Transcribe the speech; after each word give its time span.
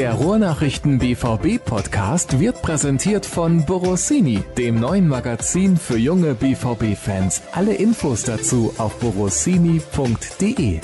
Der 0.00 0.14
Ruhrnachrichten 0.14 0.98
BVB 0.98 1.62
Podcast 1.62 2.40
wird 2.40 2.62
präsentiert 2.62 3.26
von 3.26 3.66
Borossini, 3.66 4.42
dem 4.56 4.80
neuen 4.80 5.06
Magazin 5.06 5.76
für 5.76 5.98
junge 5.98 6.34
BVB 6.34 6.96
Fans. 6.96 7.42
Alle 7.52 7.74
Infos 7.74 8.22
dazu 8.22 8.72
auf 8.78 8.98
borossini.de. 8.98 10.80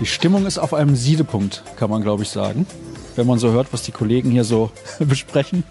Die 0.00 0.06
Stimmung 0.06 0.44
ist 0.46 0.58
auf 0.58 0.74
einem 0.74 0.96
Siedepunkt, 0.96 1.62
kann 1.76 1.88
man 1.88 2.02
glaube 2.02 2.24
ich 2.24 2.30
sagen. 2.30 2.66
Wenn 3.14 3.28
man 3.28 3.38
so 3.38 3.52
hört, 3.52 3.72
was 3.72 3.84
die 3.84 3.92
Kollegen 3.92 4.32
hier 4.32 4.42
so 4.42 4.72
besprechen. 4.98 5.62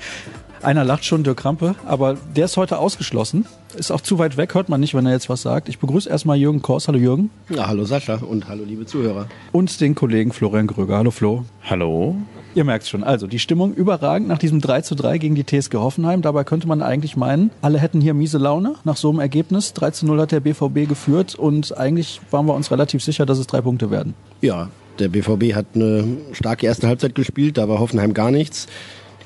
Einer 0.63 0.83
lacht 0.83 1.05
schon, 1.05 1.23
Dirk 1.23 1.37
Krampe, 1.37 1.75
aber 1.85 2.17
der 2.35 2.45
ist 2.45 2.57
heute 2.57 2.79
ausgeschlossen. 2.79 3.45
Ist 3.77 3.91
auch 3.91 4.01
zu 4.01 4.17
weit 4.17 4.37
weg, 4.37 4.55
hört 4.55 4.69
man 4.69 4.79
nicht, 4.79 4.95
wenn 4.95 5.05
er 5.05 5.11
jetzt 5.11 5.29
was 5.29 5.43
sagt. 5.43 5.69
Ich 5.69 5.77
begrüße 5.77 6.09
erstmal 6.09 6.37
Jürgen 6.37 6.61
Kors. 6.61 6.87
Hallo 6.87 6.97
Jürgen. 6.97 7.29
Ja, 7.49 7.67
hallo 7.67 7.85
Sascha 7.85 8.15
und 8.15 8.47
hallo 8.47 8.63
liebe 8.65 8.85
Zuhörer. 8.85 9.27
Und 9.51 9.79
den 9.81 9.93
Kollegen 9.93 10.31
Florian 10.31 10.65
Gröger. 10.65 10.97
Hallo 10.97 11.11
Flo. 11.11 11.45
Hallo. 11.63 12.15
Ihr 12.55 12.63
merkt 12.63 12.87
schon, 12.87 13.03
also 13.03 13.27
die 13.27 13.37
Stimmung 13.37 13.75
überragend 13.75 14.27
nach 14.27 14.39
diesem 14.39 14.61
3 14.61 14.81
zu 14.81 14.95
3 14.95 15.19
gegen 15.19 15.35
die 15.35 15.45
TSG 15.45 15.75
Hoffenheim. 15.75 16.23
Dabei 16.23 16.43
könnte 16.43 16.67
man 16.67 16.81
eigentlich 16.81 17.15
meinen, 17.15 17.51
alle 17.61 17.77
hätten 17.77 18.01
hier 18.01 18.15
miese 18.15 18.39
Laune 18.39 18.75
nach 18.83 18.97
so 18.97 19.09
einem 19.11 19.19
Ergebnis. 19.19 19.73
3 19.73 19.91
zu 19.91 20.05
0 20.07 20.21
hat 20.21 20.31
der 20.31 20.39
BVB 20.39 20.89
geführt 20.89 21.35
und 21.35 21.77
eigentlich 21.77 22.19
waren 22.31 22.47
wir 22.47 22.55
uns 22.55 22.71
relativ 22.71 23.03
sicher, 23.03 23.27
dass 23.27 23.37
es 23.37 23.45
drei 23.45 23.61
Punkte 23.61 23.91
werden. 23.91 24.15
Ja, 24.41 24.69
der 24.97 25.09
BVB 25.09 25.53
hat 25.53 25.67
eine 25.75 26.17
starke 26.31 26.65
erste 26.65 26.87
Halbzeit 26.87 27.13
gespielt, 27.13 27.57
da 27.59 27.69
war 27.69 27.79
Hoffenheim 27.79 28.15
gar 28.15 28.31
nichts. 28.31 28.67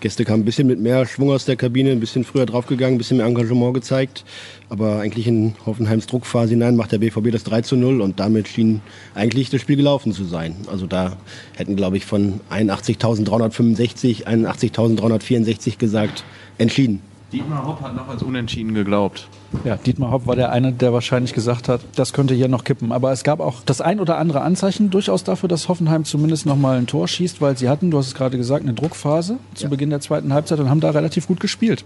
Gäste 0.01 0.25
kamen 0.25 0.41
ein 0.41 0.45
bisschen 0.45 0.67
mit 0.67 0.79
mehr 0.79 1.05
Schwung 1.05 1.29
aus 1.29 1.45
der 1.45 1.55
Kabine, 1.55 1.91
ein 1.91 1.99
bisschen 1.99 2.23
früher 2.23 2.47
draufgegangen, 2.47 2.95
ein 2.95 2.97
bisschen 2.97 3.17
mehr 3.17 3.27
Engagement 3.27 3.75
gezeigt. 3.75 4.25
Aber 4.67 4.99
eigentlich 4.99 5.27
in 5.27 5.53
Hoffenheims 5.65 6.07
Druckphase 6.07 6.49
hinein 6.49 6.75
macht 6.75 6.91
der 6.91 6.97
BVB 6.97 7.31
das 7.31 7.43
3 7.43 7.61
zu 7.61 7.75
0 7.75 8.01
und 8.01 8.19
damit 8.19 8.47
schien 8.47 8.81
eigentlich 9.13 9.51
das 9.51 9.61
Spiel 9.61 9.75
gelaufen 9.75 10.11
zu 10.11 10.25
sein. 10.25 10.55
Also 10.65 10.87
da 10.87 11.17
hätten, 11.55 11.75
glaube 11.75 11.97
ich, 11.97 12.05
von 12.05 12.41
81.365, 12.49 14.25
81.364 14.25 15.77
gesagt, 15.77 16.23
entschieden. 16.57 17.01
Dietmar 17.31 17.65
Hopp 17.65 17.81
hat 17.81 17.95
noch 17.95 18.09
als 18.09 18.23
unentschieden 18.23 18.73
geglaubt. 18.73 19.29
Ja, 19.63 19.77
Dietmar 19.77 20.11
Hopp 20.11 20.27
war 20.27 20.35
der 20.35 20.51
eine, 20.51 20.73
der 20.73 20.91
wahrscheinlich 20.91 21.33
gesagt 21.33 21.69
hat, 21.69 21.81
das 21.95 22.11
könnte 22.11 22.33
hier 22.33 22.49
noch 22.49 22.65
kippen. 22.65 22.91
Aber 22.91 23.11
es 23.13 23.23
gab 23.23 23.39
auch 23.39 23.61
das 23.65 23.79
ein 23.79 24.01
oder 24.01 24.17
andere 24.17 24.41
Anzeichen 24.41 24.89
durchaus 24.89 25.23
dafür, 25.23 25.47
dass 25.47 25.69
Hoffenheim 25.69 26.03
zumindest 26.03 26.45
noch 26.45 26.57
mal 26.57 26.77
ein 26.77 26.87
Tor 26.87 27.07
schießt, 27.07 27.39
weil 27.39 27.57
sie 27.57 27.69
hatten, 27.69 27.89
du 27.89 27.97
hast 27.97 28.07
es 28.07 28.15
gerade 28.15 28.37
gesagt, 28.37 28.63
eine 28.63 28.73
Druckphase 28.73 29.37
zu 29.53 29.63
ja. 29.63 29.69
Beginn 29.69 29.89
der 29.89 30.01
zweiten 30.01 30.33
Halbzeit 30.33 30.59
und 30.59 30.69
haben 30.69 30.81
da 30.81 30.89
relativ 30.89 31.27
gut 31.27 31.39
gespielt. 31.39 31.85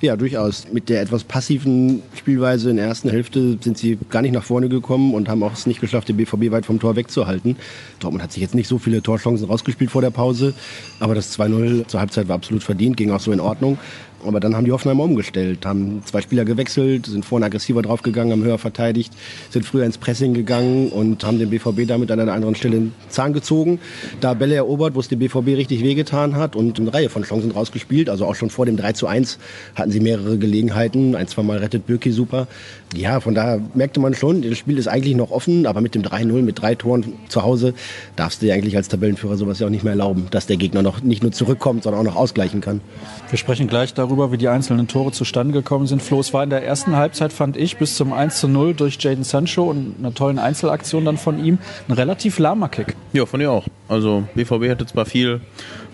Ja, 0.00 0.16
durchaus. 0.16 0.66
Mit 0.72 0.88
der 0.88 1.02
etwas 1.02 1.24
passiven 1.24 2.02
Spielweise 2.14 2.70
in 2.70 2.76
der 2.76 2.86
ersten 2.86 3.10
Hälfte 3.10 3.58
sind 3.60 3.76
sie 3.76 3.98
gar 4.08 4.22
nicht 4.22 4.32
nach 4.32 4.44
vorne 4.44 4.70
gekommen 4.70 5.12
und 5.12 5.28
haben 5.28 5.42
auch 5.42 5.52
es 5.52 5.66
nicht 5.66 5.80
geschafft, 5.80 6.08
den 6.08 6.16
BVB 6.16 6.50
weit 6.50 6.64
vom 6.64 6.80
Tor 6.80 6.96
wegzuhalten. 6.96 7.56
Dortmund 8.00 8.22
hat 8.22 8.32
sich 8.32 8.42
jetzt 8.42 8.54
nicht 8.54 8.68
so 8.68 8.78
viele 8.78 9.02
Torchancen 9.02 9.46
rausgespielt 9.46 9.90
vor 9.90 10.00
der 10.00 10.10
Pause, 10.10 10.54
aber 11.00 11.14
das 11.14 11.38
2-0 11.38 11.86
zur 11.88 12.00
Halbzeit 12.00 12.28
war 12.28 12.36
absolut 12.36 12.62
verdient, 12.62 12.96
ging 12.96 13.10
auch 13.10 13.20
so 13.20 13.32
in 13.32 13.40
Ordnung. 13.40 13.78
Aber 14.26 14.40
dann 14.40 14.56
haben 14.56 14.64
die 14.64 14.72
Hoffenheimer 14.72 15.04
umgestellt, 15.04 15.64
haben 15.64 16.02
zwei 16.04 16.20
Spieler 16.20 16.44
gewechselt, 16.44 17.06
sind 17.06 17.24
vorne 17.24 17.46
aggressiver 17.46 17.82
draufgegangen, 17.82 18.32
haben 18.32 18.44
höher 18.44 18.58
verteidigt, 18.58 19.12
sind 19.50 19.64
früher 19.64 19.84
ins 19.84 19.96
Pressing 19.96 20.34
gegangen 20.34 20.88
und 20.88 21.24
haben 21.24 21.38
den 21.38 21.50
BVB 21.50 21.86
damit 21.86 22.10
an 22.10 22.18
einer 22.18 22.32
anderen 22.32 22.54
Stelle 22.54 22.76
den 22.76 22.94
Zahn 23.08 23.32
gezogen. 23.32 23.78
Da 24.20 24.34
Bälle 24.34 24.56
erobert, 24.56 24.94
wo 24.94 25.00
es 25.00 25.08
dem 25.08 25.20
BVB 25.20 25.56
richtig 25.56 25.84
wehgetan 25.84 26.36
hat 26.36 26.56
und 26.56 26.80
eine 26.80 26.92
Reihe 26.92 27.10
von 27.10 27.22
Chancen 27.22 27.52
rausgespielt. 27.52 28.10
Also 28.10 28.26
auch 28.26 28.34
schon 28.34 28.50
vor 28.50 28.66
dem 28.66 28.76
3 28.76 28.92
zu 28.92 29.06
1 29.06 29.38
hatten 29.76 29.90
sie 29.90 30.00
mehrere 30.00 30.36
Gelegenheiten. 30.36 31.14
Ein, 31.14 31.28
zwei 31.28 31.42
Mal 31.42 31.58
rettet 31.58 31.86
Birki 31.86 32.10
super. 32.10 32.48
Ja, 32.96 33.20
von 33.20 33.34
daher 33.34 33.60
merkte 33.74 34.00
man 34.00 34.14
schon, 34.14 34.42
das 34.42 34.58
Spiel 34.58 34.78
ist 34.78 34.88
eigentlich 34.88 35.14
noch 35.14 35.30
offen, 35.30 35.66
aber 35.66 35.80
mit 35.80 35.94
dem 35.94 36.02
3-0, 36.02 36.42
mit 36.42 36.60
drei 36.60 36.74
Toren 36.74 37.12
zu 37.28 37.42
Hause, 37.42 37.74
darfst 38.16 38.40
du 38.40 38.46
dir 38.46 38.54
eigentlich 38.54 38.76
als 38.76 38.88
Tabellenführer 38.88 39.36
sowas 39.36 39.58
ja 39.58 39.66
auch 39.66 39.70
nicht 39.70 39.84
mehr 39.84 39.92
erlauben, 39.92 40.26
dass 40.30 40.46
der 40.46 40.56
Gegner 40.56 40.82
noch 40.82 41.02
nicht 41.02 41.22
nur 41.22 41.32
zurückkommt, 41.32 41.82
sondern 41.82 42.00
auch 42.00 42.12
noch 42.12 42.16
ausgleichen 42.16 42.60
kann. 42.60 42.80
Wir 43.28 43.38
sprechen 43.38 43.68
gleich 43.68 43.92
darüber, 43.92 44.07
wie 44.08 44.38
die 44.38 44.48
einzelnen 44.48 44.88
Tore 44.88 45.12
zustande 45.12 45.52
gekommen 45.52 45.86
sind. 45.86 46.02
Flo, 46.02 46.20
es 46.20 46.32
war 46.32 46.42
in 46.42 46.50
der 46.50 46.64
ersten 46.64 46.96
Halbzeit, 46.96 47.32
fand 47.32 47.56
ich, 47.56 47.76
bis 47.76 47.96
zum 47.96 48.12
1 48.12 48.40
zu 48.40 48.48
0 48.48 48.74
durch 48.74 48.98
Jaden 49.00 49.24
Sancho 49.24 49.64
und 49.64 49.96
einer 49.98 50.14
tollen 50.14 50.38
Einzelaktion 50.38 51.04
dann 51.04 51.18
von 51.18 51.44
ihm, 51.44 51.58
ein 51.88 51.92
relativ 51.92 52.38
lahmer 52.38 52.68
Kick. 52.68 52.96
Ja, 53.12 53.26
fand 53.26 53.42
ich 53.42 53.48
auch. 53.48 53.64
Also 53.88 54.24
BVB 54.34 54.70
hatte 54.70 54.86
zwar 54.86 55.06
viel 55.06 55.40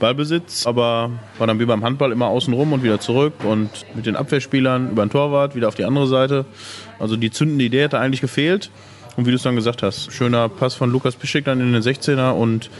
Ballbesitz, 0.00 0.66
aber 0.66 1.10
war 1.38 1.46
dann 1.46 1.58
wie 1.58 1.64
beim 1.64 1.84
Handball 1.84 2.12
immer 2.12 2.26
außen 2.26 2.52
rum 2.54 2.72
und 2.72 2.82
wieder 2.82 3.00
zurück 3.00 3.34
und 3.44 3.70
mit 3.94 4.06
den 4.06 4.16
Abwehrspielern 4.16 4.90
über 4.90 5.04
den 5.04 5.10
Torwart 5.10 5.54
wieder 5.54 5.68
auf 5.68 5.74
die 5.74 5.84
andere 5.84 6.06
Seite. 6.06 6.44
Also 6.98 7.16
die 7.16 7.30
zündende 7.30 7.64
Idee 7.64 7.82
hätte 7.82 7.98
eigentlich 7.98 8.20
gefehlt. 8.20 8.70
Und 9.16 9.26
wie 9.26 9.30
du 9.30 9.36
es 9.36 9.42
dann 9.42 9.54
gesagt 9.54 9.82
hast, 9.82 10.12
schöner 10.12 10.48
Pass 10.48 10.74
von 10.74 10.90
Lukas 10.90 11.14
Piszczek 11.14 11.44
dann 11.44 11.60
in 11.60 11.72
den 11.72 11.82
16er 11.82 12.32
und 12.32 12.70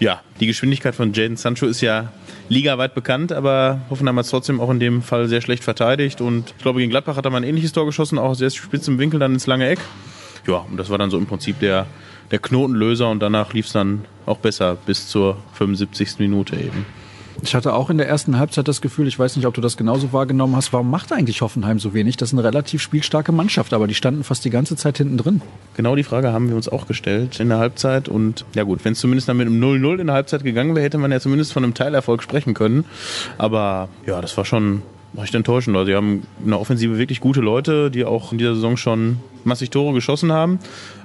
ja, 0.00 0.22
die 0.40 0.46
Geschwindigkeit 0.46 0.94
von 0.94 1.12
Jaden 1.12 1.36
Sancho 1.36 1.66
ist 1.66 1.80
ja 1.80 2.12
ligaweit 2.48 2.94
bekannt, 2.94 3.32
aber 3.32 3.80
Hoffenheim 3.90 4.16
hat 4.16 4.24
es 4.24 4.30
trotzdem 4.30 4.60
auch 4.60 4.70
in 4.70 4.80
dem 4.80 5.02
Fall 5.02 5.28
sehr 5.28 5.40
schlecht 5.40 5.64
verteidigt. 5.64 6.20
Und 6.20 6.54
ich 6.56 6.62
glaube, 6.62 6.80
gegen 6.80 6.90
Gladbach 6.90 7.16
hat 7.16 7.24
er 7.24 7.30
mal 7.30 7.38
ein 7.38 7.44
ähnliches 7.44 7.72
Tor 7.72 7.86
geschossen, 7.86 8.18
auch 8.18 8.34
sehr 8.34 8.50
spitz 8.50 8.88
im 8.88 8.98
Winkel, 8.98 9.20
dann 9.20 9.34
ins 9.34 9.46
lange 9.46 9.68
Eck. 9.68 9.80
Ja, 10.46 10.64
und 10.68 10.76
das 10.76 10.90
war 10.90 10.98
dann 10.98 11.10
so 11.10 11.18
im 11.18 11.26
Prinzip 11.26 11.60
der, 11.60 11.86
der 12.30 12.38
Knotenlöser 12.38 13.08
und 13.10 13.20
danach 13.20 13.52
lief 13.52 13.66
es 13.66 13.72
dann 13.72 14.04
auch 14.26 14.38
besser 14.38 14.76
bis 14.86 15.08
zur 15.08 15.36
75. 15.54 16.18
Minute 16.18 16.56
eben. 16.56 16.86
Ich 17.40 17.54
hatte 17.54 17.72
auch 17.72 17.90
in 17.90 17.98
der 17.98 18.08
ersten 18.08 18.38
Halbzeit 18.38 18.68
das 18.68 18.80
Gefühl, 18.80 19.08
ich 19.08 19.18
weiß 19.18 19.36
nicht, 19.36 19.46
ob 19.46 19.54
du 19.54 19.60
das 19.60 19.76
genauso 19.76 20.12
wahrgenommen 20.12 20.54
hast, 20.54 20.72
warum 20.72 20.90
macht 20.90 21.12
eigentlich 21.12 21.40
Hoffenheim 21.40 21.78
so 21.78 21.94
wenig? 21.94 22.16
Das 22.16 22.30
ist 22.30 22.34
eine 22.34 22.44
relativ 22.44 22.82
spielstarke 22.82 23.32
Mannschaft, 23.32 23.72
aber 23.72 23.86
die 23.86 23.94
standen 23.94 24.24
fast 24.24 24.44
die 24.44 24.50
ganze 24.50 24.76
Zeit 24.76 24.98
hinten 24.98 25.16
drin. 25.16 25.42
Genau 25.74 25.96
die 25.96 26.04
Frage 26.04 26.32
haben 26.32 26.48
wir 26.48 26.56
uns 26.56 26.68
auch 26.68 26.86
gestellt 26.86 27.40
in 27.40 27.48
der 27.48 27.58
Halbzeit. 27.58 28.08
Und 28.08 28.44
ja 28.54 28.64
gut, 28.64 28.84
wenn 28.84 28.92
es 28.92 29.00
zumindest 29.00 29.28
dann 29.28 29.36
mit 29.38 29.46
einem 29.46 29.62
0-0 29.62 30.00
in 30.00 30.06
der 30.08 30.16
Halbzeit 30.16 30.44
gegangen 30.44 30.74
wäre, 30.74 30.84
hätte 30.84 30.98
man 30.98 31.10
ja 31.10 31.20
zumindest 31.20 31.52
von 31.52 31.64
einem 31.64 31.74
Teilerfolg 31.74 32.22
sprechen 32.22 32.54
können. 32.54 32.84
Aber 33.38 33.88
ja, 34.06 34.20
das 34.20 34.36
war 34.36 34.44
schon 34.44 34.82
recht 35.16 35.34
enttäuschend. 35.34 35.76
Also, 35.76 35.86
sie 35.86 35.96
haben 35.96 36.22
in 36.42 36.50
der 36.50 36.60
Offensive 36.60 36.98
wirklich 36.98 37.20
gute 37.20 37.40
Leute, 37.40 37.90
die 37.90 38.04
auch 38.04 38.32
in 38.32 38.38
dieser 38.38 38.54
Saison 38.54 38.76
schon 38.76 39.18
massig 39.44 39.70
Tore 39.70 39.92
geschossen 39.92 40.32
haben. 40.32 40.58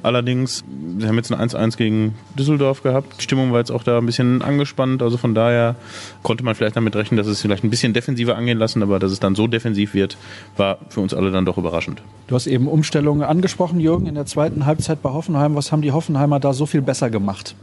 Allerdings, 0.03 0.63
sie 0.99 1.07
haben 1.07 1.15
jetzt 1.15 1.31
ein 1.31 1.49
1-1 1.49 1.77
gegen 1.77 2.15
Düsseldorf 2.37 2.83
gehabt. 2.83 3.17
Die 3.19 3.23
Stimmung 3.23 3.51
war 3.51 3.59
jetzt 3.59 3.71
auch 3.71 3.83
da 3.83 3.97
ein 3.97 4.05
bisschen 4.05 4.41
angespannt. 4.41 5.01
Also 5.01 5.17
von 5.17 5.33
daher 5.35 5.75
konnte 6.23 6.43
man 6.43 6.55
vielleicht 6.55 6.75
damit 6.75 6.95
rechnen, 6.95 7.17
dass 7.17 7.27
es 7.27 7.41
vielleicht 7.41 7.63
ein 7.63 7.69
bisschen 7.69 7.93
defensiver 7.93 8.35
angehen 8.35 8.57
lassen, 8.57 8.83
aber 8.83 8.99
dass 8.99 9.11
es 9.11 9.19
dann 9.19 9.35
so 9.35 9.47
defensiv 9.47 9.93
wird, 9.93 10.17
war 10.55 10.77
für 10.89 11.01
uns 11.01 11.13
alle 11.13 11.31
dann 11.31 11.45
doch 11.45 11.57
überraschend. 11.57 12.01
Du 12.27 12.35
hast 12.35 12.47
eben 12.47 12.67
Umstellungen 12.67 13.23
angesprochen, 13.23 13.79
Jürgen, 13.79 14.05
in 14.05 14.15
der 14.15 14.25
zweiten 14.25 14.65
Halbzeit 14.65 15.01
bei 15.01 15.09
Hoffenheim. 15.09 15.55
Was 15.55 15.71
haben 15.71 15.81
die 15.81 15.91
Hoffenheimer 15.91 16.39
da 16.39 16.53
so 16.53 16.65
viel 16.65 16.81
besser 16.81 17.09
gemacht? 17.09 17.55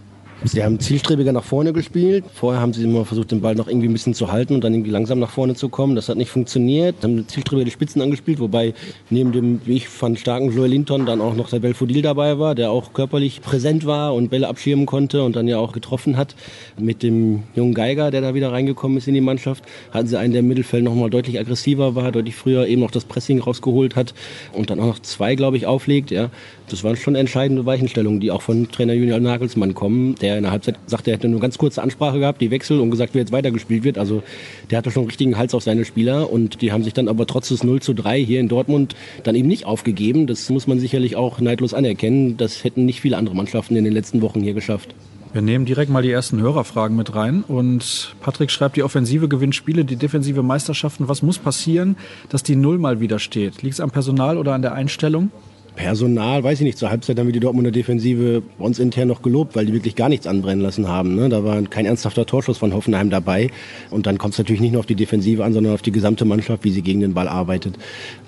Sie 0.47 0.63
haben 0.63 0.79
zielstrebiger 0.79 1.33
nach 1.33 1.43
vorne 1.43 1.73
gespielt. 1.73 2.25
Vorher 2.35 2.61
haben 2.61 2.75
sie 2.75 2.85
immer 2.85 3.07
versucht, 3.07 3.31
den 3.31 3.41
Ball 3.41 3.55
noch 3.55 3.67
irgendwie 3.67 3.89
ein 3.89 3.95
bisschen 3.95 4.13
zu 4.13 4.31
halten 4.31 4.55
und 4.55 4.63
dann 4.63 4.75
irgendwie 4.75 4.91
langsam 4.91 5.19
nach 5.19 5.31
vorne 5.31 5.55
zu 5.55 5.71
kommen. 5.71 5.97
Das 5.97 6.11
hat 6.11 6.19
nicht 6.19 6.31
funktioniert. 6.31 6.97
Haben 7.03 7.27
zielstrebiger 7.27 7.65
die 7.65 7.71
Spitzen 7.71 8.03
angespielt, 8.03 8.41
wobei 8.41 8.75
neben 9.09 9.33
dem, 9.33 9.63
wie 9.65 9.77
ich 9.77 9.89
fand, 9.89 10.19
starken 10.19 10.55
Joel 10.55 10.69
Linton 10.69 11.07
dann 11.07 11.23
auch 11.23 11.35
noch 11.35 11.49
der 11.49 11.61
Belfodil 11.61 12.03
dabei 12.03 12.39
war, 12.39 12.55
der 12.55 12.71
auch 12.71 12.93
körperlich 12.93 13.41
präsent 13.41 13.87
war 13.87 14.15
und 14.15 14.29
Bälle 14.29 14.47
abschirmen 14.47 14.85
konnte 14.85 15.23
und 15.23 15.35
dann 15.35 15.49
ja 15.49 15.57
auch 15.57 15.73
getroffen 15.73 16.19
hat. 16.19 16.37
Mit 16.79 17.03
dem 17.03 17.45
jungen 17.55 17.73
Geiger, 17.73 18.11
der 18.11 18.21
da 18.21 18.35
wieder 18.35 18.53
reingekommen 18.53 18.99
ist 18.99 19.09
in 19.09 19.15
die 19.15 19.23
Mannschaft, 19.23 19.65
hatten 19.93 20.09
sie 20.09 20.19
einen, 20.19 20.35
der 20.35 20.41
im 20.41 20.49
Mittelfeld 20.49 20.85
noch 20.85 20.95
mal 20.95 21.09
deutlich 21.09 21.39
aggressiver 21.41 21.95
war, 21.95 22.13
deutlich 22.13 22.37
früher 22.37 22.67
eben 22.67 22.83
noch 22.83 22.91
das 22.91 23.07
Pressing 23.07 23.41
rausgeholt 23.41 23.97
hat 23.97 24.13
und 24.53 24.69
dann 24.69 24.79
auch 24.79 24.87
noch 24.87 24.99
zwei, 24.99 25.37
glaube 25.37 25.57
ich, 25.57 25.65
auflegt. 25.67 26.11
Ja. 26.11 26.29
Das 26.69 26.85
waren 26.85 26.97
schon 26.97 27.15
entscheidende 27.15 27.65
Weichenstellungen, 27.65 28.21
die 28.21 28.31
auch 28.31 28.43
von 28.43 28.71
Trainer 28.71 28.93
Junior 28.93 29.21
Nagelsmann 29.21 29.75
kommen, 29.75 30.17
der 30.17 30.34
in 30.37 30.43
der 30.43 30.53
Halbzeit 30.53 30.77
sagte, 30.87 31.11
er 31.11 31.17
hätte 31.17 31.29
nur 31.29 31.41
ganz 31.41 31.59
kurze 31.59 31.83
Ansprache 31.83 32.19
gehabt, 32.19 32.41
die 32.41 32.51
Wechsel 32.51 32.81
und 32.81 32.91
gesagt, 32.91 33.15
wie 33.15 33.19
jetzt 33.19 33.33
weitergespielt 33.33 33.85
wird. 33.85 33.99
Also 33.99 34.23
der 34.71 34.79
hatte 34.79 34.91
schon 34.91 35.03
einen 35.03 35.09
richtigen 35.09 35.37
Hals 35.37 35.55
auf 35.55 35.63
seine 35.63 35.85
Spieler 35.85 36.31
und 36.31 36.63
die 36.63 36.73
haben 36.73 36.85
sich 36.85 36.95
dann 36.95 37.09
aber 37.09 37.27
trotz 37.27 37.49
des 37.49 37.65
0 37.65 37.81
zu 37.81 37.95
3 37.95 38.25
hier 38.25 38.41
in 38.41 38.49
Dortmund 38.49 38.95
dann 39.23 39.35
eben 39.35 39.49
nicht 39.49 39.67
aufgegeben. 39.67 40.27
Das 40.27 40.49
muss 40.51 40.67
man 40.67 40.79
sicherlich 40.79 41.17
auch 41.17 41.41
neidlos 41.41 41.75
anerkennen. 41.75 42.37
Das 42.37 42.65
hätten 42.65 42.85
nicht 42.85 43.01
viele 43.01 43.17
andere 43.17 43.35
Mannschaften 43.35 43.77
in 43.77 43.85
den 43.85 43.93
letzten 43.93 44.23
Wochen 44.23 44.41
hier 44.41 44.55
geschafft. 44.55 44.95
Wir 45.35 45.43
nehmen 45.43 45.65
direkt 45.65 45.91
mal 45.91 46.03
die 46.03 46.13
ersten 46.13 46.41
Hörerfragen 46.41 46.97
mit 46.97 47.17
rein. 47.17 47.43
Und 47.43 48.15
Patrick 48.21 48.53
schreibt, 48.53 48.77
die 48.77 48.85
Offensive 48.85 49.27
gewinnt 49.27 49.57
Spiele, 49.57 49.85
die 49.85 49.97
defensive 49.97 50.45
Meisterschaften. 50.45 51.09
Was 51.09 51.23
muss 51.23 51.39
passieren, 51.39 51.97
dass 52.29 52.45
die 52.45 52.55
Null 52.55 52.79
mal 52.79 53.01
wieder 53.01 53.19
steht? 53.19 53.63
Liegt 53.63 53.75
es 53.75 53.81
am 53.81 53.91
Personal 53.91 54.39
oder 54.39 54.55
an 54.55 54.63
der 54.63 54.75
Einstellung? 54.75 55.33
Personal, 55.77 56.45
weiß 56.45 56.61
ich 56.61 56.65
nicht, 56.65 56.79
zur 56.79 56.91
Halbzeit 56.91 57.19
haben 57.19 57.27
wir 57.27 57.33
die 57.33 57.41
Dortmunder 57.41 57.73
Defensive 57.73 58.43
bei 58.59 58.65
uns 58.65 58.79
intern 58.79 59.09
noch 59.09 59.23
gelobt, 59.23 59.57
weil 59.57 59.67
die 59.67 59.73
wirklich 59.73 59.97
gar 59.97 60.09
nichts 60.09 60.27
anbrennen 60.27 60.63
lassen 60.63 60.87
haben. 60.87 61.17
Ne? 61.17 61.29
Da 61.29 61.43
war 61.43 61.61
kein 61.63 61.85
ernsthafter 61.85 62.27
Torschuss 62.27 62.59
von 62.59 62.73
Hoffenheim 62.73 63.11
dabei. 63.11 63.51
Und 63.91 64.07
dann 64.07 64.17
kommt 64.17 64.35
es 64.35 64.39
natürlich 64.39 64.61
nicht 64.61 64.71
nur 64.71 64.81
auf 64.81 64.87
die 64.87 64.95
Defensive 64.95 65.43
an, 65.45 65.53
sondern 65.53 65.75
auf 65.75 65.83
die 65.83 65.91
gesamte 65.91 66.25
Mannschaft, 66.25 66.63
wie 66.63 66.71
sie 66.71 66.83
gegen 66.83 67.01
den 67.01 67.13
Ball 67.13 67.27
arbeitet. 67.27 67.77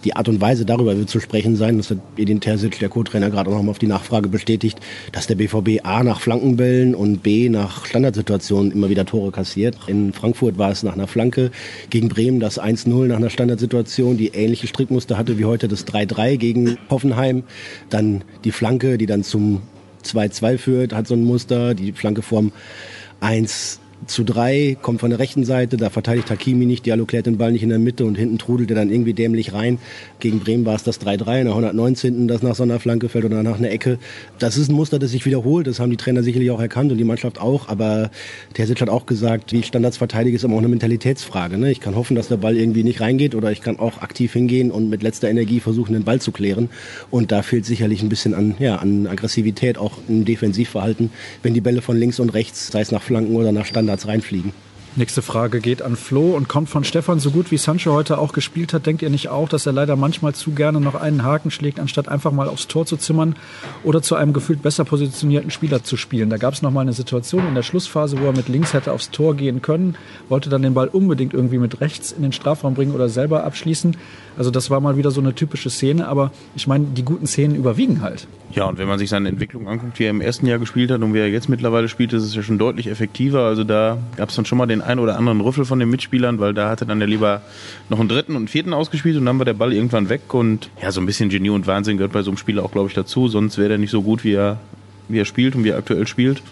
Die 0.05 0.17
Art 0.17 0.29
und 0.29 0.41
Weise, 0.41 0.65
darüber 0.65 0.97
wird 0.99 1.09
zu 1.09 1.21
sprechen 1.21 1.55
sein, 1.55 1.77
das 1.77 1.91
hat 1.91 1.99
Edin 2.17 2.41
Terzic, 2.41 2.79
der 2.81 2.89
Co-Trainer, 2.89 3.31
gerade 3.31 3.49
auch 3.51 3.55
nochmal 3.55 3.71
auf 3.71 3.79
die 3.79 3.87
Nachfrage 3.87 4.29
bestätigt, 4.29 4.79
dass 5.13 5.29
der 5.29 5.37
BVB 5.37 5.85
A 5.85 6.03
nach 6.03 6.21
Flankenbällen 6.21 6.95
und 6.97 7.23
B 7.23 7.49
nach 7.49 7.87
Standardsituationen 7.87 8.73
immer 8.73 8.89
wieder 8.89 9.07
Tore 9.07 9.31
kassiert. 9.31 9.77
In 9.87 10.13
Frankfurt 10.13 10.59
war 10.59 10.73
es 10.73 10.83
nach 10.83 10.95
einer 10.95 11.07
Flanke, 11.07 11.53
gegen 11.91 12.09
Bremen 12.09 12.41
das 12.41 12.61
1-0 12.61 13.07
nach 13.07 13.17
einer 13.17 13.31
Standardsituation, 13.31 14.17
die 14.17 14.29
ähnliche 14.29 14.67
Strickmuster 14.67 15.17
hatte 15.17 15.39
wie 15.39 15.45
heute 15.45 15.69
das 15.69 15.87
3-3 15.87 16.37
gegen 16.37 16.77
Hoffenheim. 16.91 17.36
Dann 17.91 18.25
die 18.45 18.53
Flanke, 18.53 18.99
die 18.99 19.07
dann 19.07 19.23
zum 19.25 19.63
2-2 20.05 20.59
führt, 20.59 20.93
hat 20.93 21.07
so 21.07 21.15
ein 21.15 21.25
Muster, 21.25 21.75
die 21.75 21.93
Flanke 21.93 22.23
vorm 22.23 22.53
1 23.21 23.81
zu 24.07 24.25
drei, 24.25 24.77
kommt 24.81 25.01
von 25.01 25.11
der 25.11 25.19
rechten 25.19 25.45
Seite, 25.45 25.77
da 25.77 25.91
verteidigt 25.91 26.31
Hakimi 26.31 26.67
nicht, 26.67 26.87
Diallo 26.87 27.07
klärt 27.07 27.27
den 27.27 27.39
Ball 27.39 27.51
nicht 27.51 27.63
in 27.63 27.71
der 27.71 27.79
Mitte 27.79 28.05
und 28.05 28.17
hinten 28.17 28.39
trudelt 28.39 28.71
er 28.71 28.77
dann 28.77 28.91
irgendwie 28.91 29.15
dämlich 29.15 29.53
rein. 29.53 29.79
Gegen 30.21 30.41
Bremen 30.41 30.67
war 30.67 30.75
es 30.75 30.85
das 30.85 31.01
3-3, 31.01 31.41
in 31.41 31.45
der 31.47 31.55
119. 31.55 32.29
das 32.29 32.43
nach 32.43 32.55
so 32.55 32.63
einer 32.63 32.79
Flanke 32.79 33.09
fällt 33.09 33.25
oder 33.25 33.43
nach 33.43 33.59
einer 33.59 33.71
Ecke. 33.71 33.99
Das 34.39 34.57
ist 34.57 34.69
ein 34.69 34.75
Muster, 34.75 34.99
das 34.99 35.11
sich 35.11 35.25
wiederholt, 35.25 35.67
das 35.67 35.81
haben 35.81 35.91
die 35.91 35.97
Trainer 35.97 36.23
sicherlich 36.23 36.51
auch 36.51 36.61
erkannt 36.61 36.93
und 36.93 36.99
die 36.99 37.05
Mannschaft 37.05 37.41
auch, 37.41 37.69
aber 37.69 38.11
Terzic 38.55 38.81
hat 38.81 38.91
auch 38.91 39.07
gesagt, 39.07 39.53
wie 39.53 39.63
Standards 39.63 39.97
verteidige 39.97 40.37
ist 40.37 40.45
immer 40.45 40.55
auch 40.55 40.59
eine 40.59 40.69
Mentalitätsfrage. 40.69 41.57
Ne? 41.57 41.71
Ich 41.73 41.81
kann 41.81 41.97
hoffen, 41.97 42.15
dass 42.15 42.29
der 42.29 42.37
Ball 42.37 42.57
irgendwie 42.57 42.85
nicht 42.85 43.01
reingeht 43.01 43.35
oder 43.35 43.51
ich 43.51 43.63
kann 43.63 43.79
auch 43.79 44.03
aktiv 44.03 44.33
hingehen 44.33 44.71
und 44.71 44.91
mit 44.91 45.03
letzter 45.03 45.29
Energie 45.29 45.61
versuchen, 45.61 45.95
den 45.95 46.05
Ball 46.05 46.21
zu 46.21 46.33
klären 46.33 46.69
und 47.11 47.33
da 47.33 47.43
fehlt 47.43 47.65
sicherlich 47.65 48.03
ein 48.03 48.09
bisschen 48.09 48.35
an, 48.35 48.55
ja, 48.59 48.77
an 48.77 49.07
Aggressivität, 49.07 49.79
auch 49.79 49.99
im 50.07 50.25
Defensivverhalten, 50.25 51.11
wenn 51.43 51.55
die 51.55 51.61
Bälle 51.61 51.83
von 51.83 51.97
links 51.97 52.21
und 52.21 52.31
rechts, 52.31 52.69
sei 52.71 52.83
es 52.83 52.93
nach 52.93 53.03
Flanken 53.03 53.35
oder 53.35 53.53
nach 53.53 53.65
Standards 53.65 53.86
Standards 53.87 54.09
reinfliegen. 54.09 54.53
Nächste 54.99 55.21
Frage 55.21 55.61
geht 55.61 55.83
an 55.83 55.95
Flo 55.95 56.31
und 56.31 56.49
kommt 56.49 56.71
von 56.71 56.83
Stefan. 56.83 57.21
So 57.21 57.31
gut 57.31 57.51
wie 57.51 57.59
Sancho 57.59 57.93
heute 57.93 58.17
auch 58.17 58.33
gespielt 58.33 58.73
hat, 58.73 58.87
denkt 58.87 59.03
ihr 59.03 59.11
nicht 59.11 59.29
auch, 59.29 59.47
dass 59.47 59.67
er 59.67 59.75
leider 59.75 59.95
manchmal 59.95 60.35
zu 60.35 60.53
gerne 60.53 60.81
noch 60.81 60.95
einen 60.95 61.23
Haken 61.23 61.51
schlägt, 61.51 61.79
anstatt 61.79 62.09
einfach 62.09 62.33
mal 62.33 62.49
aufs 62.49 62.67
Tor 62.67 62.87
zu 62.87 62.97
zimmern 62.97 63.37
oder 63.85 64.01
zu 64.01 64.15
einem 64.15 64.33
gefühlt 64.33 64.63
besser 64.63 64.87
positionierten 64.87 65.51
Spieler 65.51 65.85
zu 65.85 65.99
spielen? 65.99 66.31
Da 66.31 66.39
gab 66.39 66.55
es 66.55 66.63
noch 66.63 66.71
mal 66.71 66.81
eine 66.81 66.95
Situation 66.95 67.47
in 67.47 67.55
der 67.55 67.63
Schlussphase, 67.63 68.19
wo 68.19 68.25
er 68.25 68.33
mit 68.33 68.49
links 68.49 68.73
hätte 68.73 68.91
aufs 68.91 69.11
Tor 69.11 69.35
gehen 69.35 69.61
können, 69.61 69.97
wollte 70.31 70.49
dann 70.49 70.63
den 70.63 70.73
Ball 70.73 70.89
unbedingt 70.89 71.35
irgendwie 71.35 71.59
mit 71.59 71.83
rechts 71.83 72.11
in 72.13 72.23
den 72.23 72.33
Strafraum 72.33 72.73
bringen 72.73 72.95
oder 72.95 73.11
selber 73.11 73.45
abschließen. 73.45 73.99
Also 74.39 74.51
das 74.51 74.71
war 74.71 74.81
mal 74.81 74.97
wieder 74.97 75.11
so 75.11 75.21
eine 75.21 75.35
typische 75.35 75.69
Szene, 75.69 76.09
aber 76.09 76.33
ich 76.55 76.67
meine, 76.67 76.87
die 76.87 77.05
guten 77.05 77.27
Szenen 77.27 77.55
überwiegen 77.55 78.01
halt. 78.01 78.27
Ja, 78.53 78.65
und 78.65 78.79
wenn 78.79 78.89
man 78.89 78.99
sich 78.99 79.11
seine 79.11 79.29
Entwicklung 79.29 79.69
anguckt, 79.69 79.99
wie 79.99 80.05
er 80.05 80.11
im 80.11 80.23
ersten 80.23 80.47
Jahr 80.47 80.59
gespielt 80.59 80.91
hat 80.91 81.03
und 81.03 81.13
wie 81.13 81.19
er 81.19 81.29
jetzt 81.29 81.51
mittlerweile 81.51 81.89
spielt, 81.89 82.15
ist 82.15 82.23
es 82.23 82.35
ja 82.35 82.43
schon 82.43 82.59
deutlich 82.59 82.87
effektiver. 82.87 83.41
Also 83.41 83.65
da 83.65 83.99
gab 84.17 84.31
es 84.31 84.37
dann 84.37 84.47
schon 84.47 84.57
mal 84.57 84.67
den 84.67 84.86
einen 84.87 85.01
oder 85.01 85.19
anderen 85.19 85.41
Rüffel 85.41 85.65
von 85.65 85.79
den 85.79 85.91
Mitspielern, 85.91 86.39
weil 86.39 86.55
da 86.55 86.69
hatte 86.69 86.87
dann 86.87 86.99
der 86.99 87.09
lieber 87.09 87.43
noch 87.89 88.01
einen 88.01 88.09
dritten 88.09 88.33
und 88.33 88.39
einen 88.39 88.49
vierten 88.49 88.73
ausgespielt 88.73 89.17
und 89.17 89.27
dann 89.27 89.39
war 89.39 89.45
der 89.45 89.55
Ball 89.55 89.73
irgendwann 89.73 90.09
weg. 90.09 90.33
Und 90.33 90.71
ja, 90.81 90.91
so 90.93 91.01
ein 91.01 91.07
bisschen 91.07 91.29
Genie 91.29 91.51
und 91.51 91.67
Wahnsinn 91.67 91.97
gehört 91.97 92.13
bei 92.13 92.23
so 92.23 92.31
einem 92.31 92.39
Spieler 92.39 92.65
auch, 92.65 92.73
glaube 92.73 92.89
ich, 92.89 92.95
dazu. 92.95 93.29
Sonst 93.29 93.59
wäre 93.59 93.71
der 93.71 93.79
nicht 93.79 93.91
so 93.91 94.03
gut, 94.03 94.25
wie 94.25 94.35
er, 94.35 94.59
wie 95.09 95.19
er 95.19 95.25
spielt 95.25 95.55
und 95.55 95.65
wie 95.65 95.71
er 95.71 95.79
aktuell 95.79 96.07
spielt. 96.07 96.43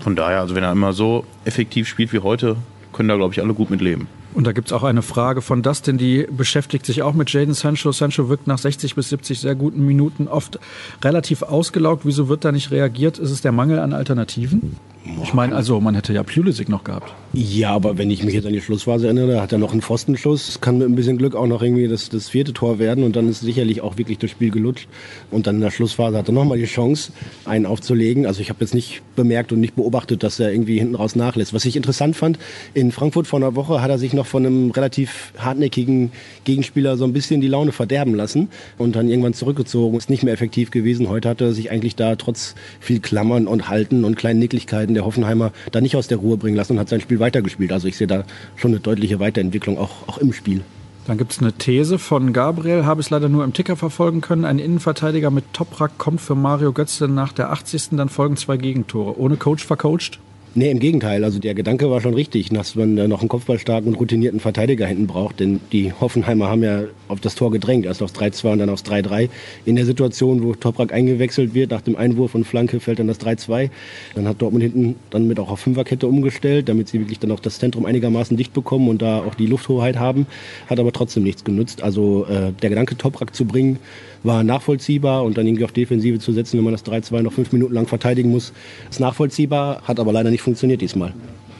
Von 0.00 0.16
daher, 0.16 0.40
also 0.40 0.54
wenn 0.54 0.64
er 0.64 0.72
immer 0.72 0.92
so 0.92 1.24
effektiv 1.44 1.88
spielt 1.88 2.12
wie 2.12 2.18
heute, 2.18 2.56
können 2.92 3.08
da, 3.08 3.16
glaube 3.16 3.34
ich, 3.34 3.40
alle 3.40 3.54
gut 3.54 3.70
mit 3.70 3.80
leben. 3.80 4.08
Und 4.34 4.46
da 4.46 4.52
gibt's 4.52 4.72
auch 4.72 4.82
eine 4.82 5.02
Frage 5.02 5.42
von 5.42 5.62
Dustin, 5.62 5.98
die 5.98 6.26
beschäftigt 6.30 6.86
sich 6.86 7.02
auch 7.02 7.12
mit 7.12 7.30
Jaden 7.32 7.54
Sancho. 7.54 7.92
Sancho 7.92 8.28
wirkt 8.28 8.46
nach 8.46 8.58
60 8.58 8.94
bis 8.94 9.10
70 9.10 9.40
sehr 9.40 9.54
guten 9.54 9.84
Minuten 9.84 10.26
oft 10.26 10.58
relativ 11.04 11.42
ausgelaugt. 11.42 12.06
Wieso 12.06 12.28
wird 12.28 12.44
da 12.44 12.52
nicht 12.52 12.70
reagiert? 12.70 13.18
Ist 13.18 13.30
es 13.30 13.42
der 13.42 13.52
Mangel 13.52 13.78
an 13.78 13.92
Alternativen? 13.92 14.76
Ich 15.22 15.34
meine, 15.34 15.54
also 15.54 15.80
man 15.80 15.94
hätte 15.94 16.12
ja 16.12 16.22
Pulisic 16.22 16.68
noch 16.68 16.84
gehabt. 16.84 17.12
Ja, 17.34 17.70
aber 17.70 17.96
wenn 17.96 18.10
ich 18.10 18.22
mich 18.24 18.34
jetzt 18.34 18.46
an 18.46 18.52
die 18.52 18.60
Schlussphase 18.60 19.06
erinnere, 19.06 19.40
hat 19.40 19.52
er 19.52 19.58
noch 19.58 19.72
einen 19.72 19.80
Pfostenschuss. 19.80 20.60
Kann 20.60 20.76
mit 20.76 20.86
ein 20.86 20.94
bisschen 20.94 21.16
Glück 21.16 21.34
auch 21.34 21.46
noch 21.46 21.62
irgendwie 21.62 21.88
das, 21.88 22.10
das 22.10 22.28
vierte 22.28 22.52
Tor 22.52 22.78
werden 22.78 23.04
und 23.04 23.16
dann 23.16 23.26
ist 23.26 23.40
sicherlich 23.40 23.80
auch 23.80 23.96
wirklich 23.96 24.18
das 24.18 24.30
Spiel 24.30 24.50
gelutscht. 24.50 24.86
Und 25.30 25.46
dann 25.46 25.54
in 25.54 25.62
der 25.62 25.70
Schlussphase 25.70 26.18
hat 26.18 26.28
er 26.28 26.34
nochmal 26.34 26.58
die 26.58 26.66
Chance, 26.66 27.10
einen 27.46 27.64
aufzulegen. 27.64 28.26
Also 28.26 28.42
ich 28.42 28.50
habe 28.50 28.60
jetzt 28.60 28.74
nicht 28.74 29.00
bemerkt 29.16 29.50
und 29.50 29.60
nicht 29.60 29.76
beobachtet, 29.76 30.22
dass 30.22 30.40
er 30.40 30.52
irgendwie 30.52 30.78
hinten 30.78 30.94
raus 30.94 31.16
nachlässt. 31.16 31.54
Was 31.54 31.64
ich 31.64 31.74
interessant 31.74 32.16
fand, 32.16 32.38
in 32.74 32.92
Frankfurt 32.92 33.26
vor 33.26 33.38
einer 33.38 33.56
Woche 33.56 33.80
hat 33.80 33.88
er 33.88 33.98
sich 33.98 34.12
noch 34.12 34.26
von 34.26 34.44
einem 34.44 34.70
relativ 34.70 35.32
hartnäckigen 35.38 36.12
Gegenspieler 36.44 36.98
so 36.98 37.04
ein 37.04 37.14
bisschen 37.14 37.40
die 37.40 37.48
Laune 37.48 37.72
verderben 37.72 38.14
lassen 38.14 38.50
und 38.76 38.94
dann 38.94 39.08
irgendwann 39.08 39.32
zurückgezogen. 39.32 39.96
Ist 39.96 40.10
nicht 40.10 40.22
mehr 40.22 40.34
effektiv 40.34 40.70
gewesen. 40.70 41.08
Heute 41.08 41.30
hat 41.30 41.40
er 41.40 41.54
sich 41.54 41.70
eigentlich 41.70 41.96
da 41.96 42.14
trotz 42.14 42.54
viel 42.78 43.00
Klammern 43.00 43.46
und 43.46 43.70
Halten 43.70 44.04
und 44.04 44.16
kleinen 44.16 44.38
Nicklichkeiten 44.38 44.92
der 44.92 45.06
Hoffenheimer 45.06 45.52
da 45.70 45.80
nicht 45.80 45.96
aus 45.96 46.08
der 46.08 46.18
Ruhe 46.18 46.36
bringen 46.36 46.56
lassen 46.56 46.74
und 46.74 46.78
hat 46.78 46.90
sein 46.90 47.00
Spiel 47.00 47.21
weitergespielt. 47.22 47.72
Also 47.72 47.88
ich 47.88 47.96
sehe 47.96 48.06
da 48.06 48.24
schon 48.56 48.72
eine 48.72 48.80
deutliche 48.80 49.18
Weiterentwicklung 49.18 49.78
auch, 49.78 50.06
auch 50.06 50.18
im 50.18 50.34
Spiel. 50.34 50.60
Dann 51.06 51.18
gibt 51.18 51.32
es 51.32 51.40
eine 51.40 51.52
These 51.52 51.98
von 51.98 52.32
Gabriel, 52.32 52.84
habe 52.84 53.00
es 53.00 53.10
leider 53.10 53.28
nur 53.28 53.42
im 53.42 53.54
Ticker 53.54 53.76
verfolgen 53.76 54.20
können. 54.20 54.44
Ein 54.44 54.58
Innenverteidiger 54.58 55.30
mit 55.30 55.52
Toprak 55.52 55.98
kommt 55.98 56.20
für 56.20 56.34
Mario 56.34 56.72
Götze 56.72 57.08
nach 57.08 57.32
der 57.32 57.50
80. 57.50 57.90
Dann 57.92 58.10
folgen 58.10 58.36
zwei 58.36 58.56
Gegentore. 58.56 59.18
Ohne 59.18 59.36
Coach 59.36 59.64
vercoacht? 59.64 60.20
Nee, 60.54 60.70
im 60.70 60.80
Gegenteil. 60.80 61.24
Also 61.24 61.38
der 61.38 61.54
Gedanke 61.54 61.90
war 61.90 62.02
schon 62.02 62.12
richtig, 62.12 62.50
dass 62.50 62.74
man 62.74 62.94
noch 62.94 63.20
einen 63.20 63.30
kopfballstarken 63.30 63.88
und 63.90 63.98
routinierten 63.98 64.38
Verteidiger 64.38 64.86
hinten 64.86 65.06
braucht. 65.06 65.40
Denn 65.40 65.60
die 65.72 65.94
Hoffenheimer 65.94 66.50
haben 66.50 66.62
ja 66.62 66.82
auf 67.08 67.20
das 67.20 67.34
Tor 67.36 67.50
gedrängt. 67.50 67.86
Erst 67.86 68.02
aufs 68.02 68.12
3-2 68.12 68.52
und 68.52 68.58
dann 68.58 68.68
aufs 68.68 68.84
3-3. 68.84 69.30
In 69.64 69.76
der 69.76 69.86
Situation, 69.86 70.42
wo 70.42 70.54
Toprak 70.54 70.92
eingewechselt 70.92 71.54
wird, 71.54 71.70
nach 71.70 71.80
dem 71.80 71.96
Einwurf 71.96 72.34
und 72.34 72.44
Flanke 72.44 72.80
fällt 72.80 72.98
dann 72.98 73.08
das 73.08 73.18
3-2. 73.20 73.70
Dann 74.14 74.28
hat 74.28 74.42
Dortmund 74.42 74.62
hinten 74.62 74.96
dann 75.08 75.26
mit 75.26 75.40
auch 75.40 75.50
auf 75.50 75.60
Fünferkette 75.60 76.06
umgestellt, 76.06 76.68
damit 76.68 76.88
sie 76.88 77.00
wirklich 77.00 77.18
dann 77.18 77.30
auch 77.30 77.40
das 77.40 77.58
Zentrum 77.58 77.86
einigermaßen 77.86 78.36
dicht 78.36 78.52
bekommen 78.52 78.88
und 78.88 79.00
da 79.00 79.20
auch 79.20 79.34
die 79.34 79.46
Lufthoheit 79.46 79.98
haben. 79.98 80.26
Hat 80.68 80.78
aber 80.78 80.92
trotzdem 80.92 81.22
nichts 81.22 81.44
genutzt. 81.44 81.82
Also 81.82 82.26
äh, 82.26 82.52
der 82.60 82.68
Gedanke, 82.68 82.98
Toprak 82.98 83.34
zu 83.34 83.46
bringen, 83.46 83.78
war 84.22 84.44
nachvollziehbar 84.44 85.24
und 85.24 85.36
dann 85.36 85.46
irgendwie 85.46 85.64
auf 85.64 85.72
Defensive 85.72 86.18
zu 86.18 86.32
setzen, 86.32 86.58
wenn 86.58 86.64
man 86.64 86.72
das 86.72 86.84
3-2 86.84 87.22
noch 87.22 87.32
fünf 87.32 87.52
Minuten 87.52 87.74
lang 87.74 87.86
verteidigen 87.86 88.30
muss, 88.30 88.52
ist 88.90 89.00
nachvollziehbar, 89.00 89.82
hat 89.82 89.98
aber 89.98 90.12
leider 90.12 90.30
nicht 90.42 90.44
funktioniert 90.44 90.80
diesmal. 90.80 91.14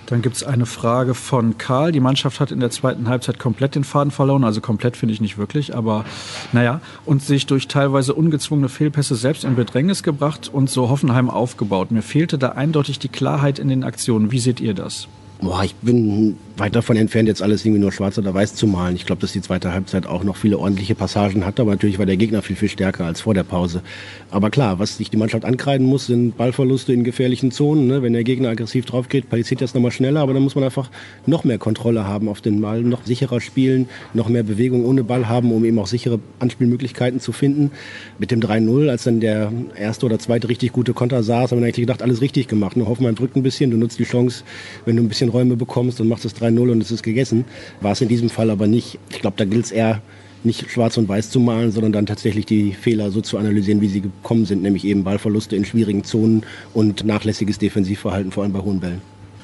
Dann 0.06 0.20
gibt 0.20 0.36
es 0.36 0.42
eine 0.42 0.66
Frage 0.66 1.14
von 1.14 1.56
Karl. 1.56 1.92
Die 1.92 2.00
Mannschaft 2.00 2.40
hat 2.40 2.50
in 2.50 2.60
der 2.60 2.70
zweiten 2.70 3.08
Halbzeit 3.08 3.38
komplett 3.38 3.76
den 3.76 3.84
Faden 3.84 4.10
verloren. 4.10 4.44
Also 4.44 4.60
komplett 4.60 4.96
finde 4.96 5.14
ich 5.14 5.20
nicht 5.20 5.38
wirklich, 5.38 5.74
aber 5.74 6.04
naja. 6.52 6.80
Und 7.06 7.22
sich 7.22 7.46
durch 7.46 7.68
teilweise 7.68 8.12
ungezwungene 8.12 8.68
Fehlpässe 8.68 9.14
selbst 9.14 9.44
in 9.44 9.54
Bedrängnis 9.54 10.02
gebracht 10.02 10.50
und 10.52 10.68
so 10.68 10.90
Hoffenheim 10.90 11.30
aufgebaut. 11.30 11.92
Mir 11.92 12.02
fehlte 12.02 12.36
da 12.36 12.50
eindeutig 12.50 12.98
die 12.98 13.08
Klarheit 13.08 13.58
in 13.58 13.68
den 13.68 13.84
Aktionen. 13.84 14.32
Wie 14.32 14.40
seht 14.40 14.60
ihr 14.60 14.74
das? 14.74 15.08
Boah, 15.42 15.64
ich 15.64 15.74
bin 15.74 16.36
weit 16.56 16.76
davon 16.76 16.96
entfernt, 16.96 17.26
jetzt 17.26 17.42
alles 17.42 17.64
irgendwie 17.64 17.80
nur 17.80 17.90
schwarz 17.90 18.16
oder 18.16 18.32
weiß 18.32 18.54
zu 18.54 18.68
malen. 18.68 18.94
Ich 18.94 19.06
glaube, 19.06 19.20
dass 19.20 19.32
die 19.32 19.40
zweite 19.40 19.72
Halbzeit 19.72 20.06
auch 20.06 20.22
noch 20.22 20.36
viele 20.36 20.56
ordentliche 20.56 20.94
Passagen 20.94 21.44
hatte, 21.44 21.62
aber 21.62 21.72
natürlich 21.72 21.98
war 21.98 22.06
der 22.06 22.16
Gegner 22.16 22.42
viel, 22.42 22.54
viel 22.54 22.68
stärker 22.68 23.06
als 23.06 23.22
vor 23.22 23.34
der 23.34 23.42
Pause. 23.42 23.82
Aber 24.30 24.50
klar, 24.50 24.78
was 24.78 24.98
sich 24.98 25.10
die 25.10 25.16
Mannschaft 25.16 25.44
ankreiden 25.44 25.84
muss, 25.84 26.06
sind 26.06 26.36
Ballverluste 26.36 26.92
in 26.92 27.02
gefährlichen 27.02 27.50
Zonen. 27.50 27.88
Ne? 27.88 28.02
Wenn 28.02 28.12
der 28.12 28.22
Gegner 28.22 28.50
aggressiv 28.50 28.84
drauf 28.84 29.08
geht, 29.08 29.30
passiert 29.30 29.60
das 29.62 29.74
nochmal 29.74 29.90
schneller, 29.90 30.20
aber 30.20 30.32
dann 30.32 30.44
muss 30.44 30.54
man 30.54 30.62
einfach 30.62 30.90
noch 31.26 31.42
mehr 31.42 31.58
Kontrolle 31.58 32.06
haben 32.06 32.28
auf 32.28 32.40
den 32.40 32.60
Ball, 32.60 32.82
noch 32.82 33.04
sicherer 33.04 33.40
spielen, 33.40 33.88
noch 34.14 34.28
mehr 34.28 34.44
Bewegung 34.44 34.84
ohne 34.84 35.02
Ball 35.02 35.28
haben, 35.28 35.50
um 35.50 35.64
eben 35.64 35.78
auch 35.80 35.88
sichere 35.88 36.20
Anspielmöglichkeiten 36.38 37.18
zu 37.18 37.32
finden. 37.32 37.72
Mit 38.20 38.30
dem 38.30 38.40
3-0, 38.40 38.88
als 38.88 39.04
dann 39.04 39.18
der 39.18 39.50
erste 39.76 40.06
oder 40.06 40.20
zweite 40.20 40.48
richtig 40.48 40.72
gute 40.72 40.92
Konter 40.92 41.24
saß, 41.24 41.50
haben 41.50 41.58
wir 41.58 41.64
eigentlich 41.64 41.86
gedacht, 41.86 42.02
alles 42.02 42.20
richtig 42.20 42.46
gemacht. 42.46 42.76
Nur 42.76 42.86
Hoffmann 42.88 43.16
drückt 43.16 43.34
ein 43.34 43.42
bisschen, 43.42 43.72
du 43.72 43.76
nutzt 43.76 43.98
die 43.98 44.04
Chance, 44.04 44.44
wenn 44.84 44.96
du 44.96 45.02
ein 45.02 45.08
bisschen 45.08 45.31
Räume 45.32 45.56
bekommst 45.56 46.00
und 46.00 46.08
machst 46.08 46.24
das 46.24 46.36
3-0 46.36 46.70
und 46.70 46.82
es 46.82 46.90
ist 46.90 47.02
gegessen. 47.02 47.44
War 47.80 47.92
es 47.92 48.00
in 48.00 48.08
diesem 48.08 48.30
Fall 48.30 48.50
aber 48.50 48.66
nicht. 48.66 48.98
Ich 49.10 49.20
glaube, 49.20 49.36
da 49.36 49.44
gilt 49.44 49.64
es 49.64 49.72
eher, 49.72 50.00
nicht 50.44 50.70
schwarz 50.70 50.96
und 50.96 51.08
weiß 51.08 51.30
zu 51.30 51.40
malen, 51.40 51.70
sondern 51.70 51.92
dann 51.92 52.06
tatsächlich 52.06 52.46
die 52.46 52.72
Fehler 52.72 53.10
so 53.10 53.20
zu 53.20 53.38
analysieren, 53.38 53.80
wie 53.80 53.88
sie 53.88 54.00
gekommen 54.00 54.44
sind, 54.44 54.62
nämlich 54.62 54.84
eben 54.84 55.04
Ballverluste 55.04 55.56
in 55.56 55.64
schwierigen 55.64 56.04
Zonen 56.04 56.44
und 56.74 57.04
nachlässiges 57.04 57.58
Defensivverhalten, 57.58 58.32
vor 58.32 58.42
allem 58.42 58.52
bei 58.52 58.60
hohen 58.60 58.80
Bällen. 58.80 59.02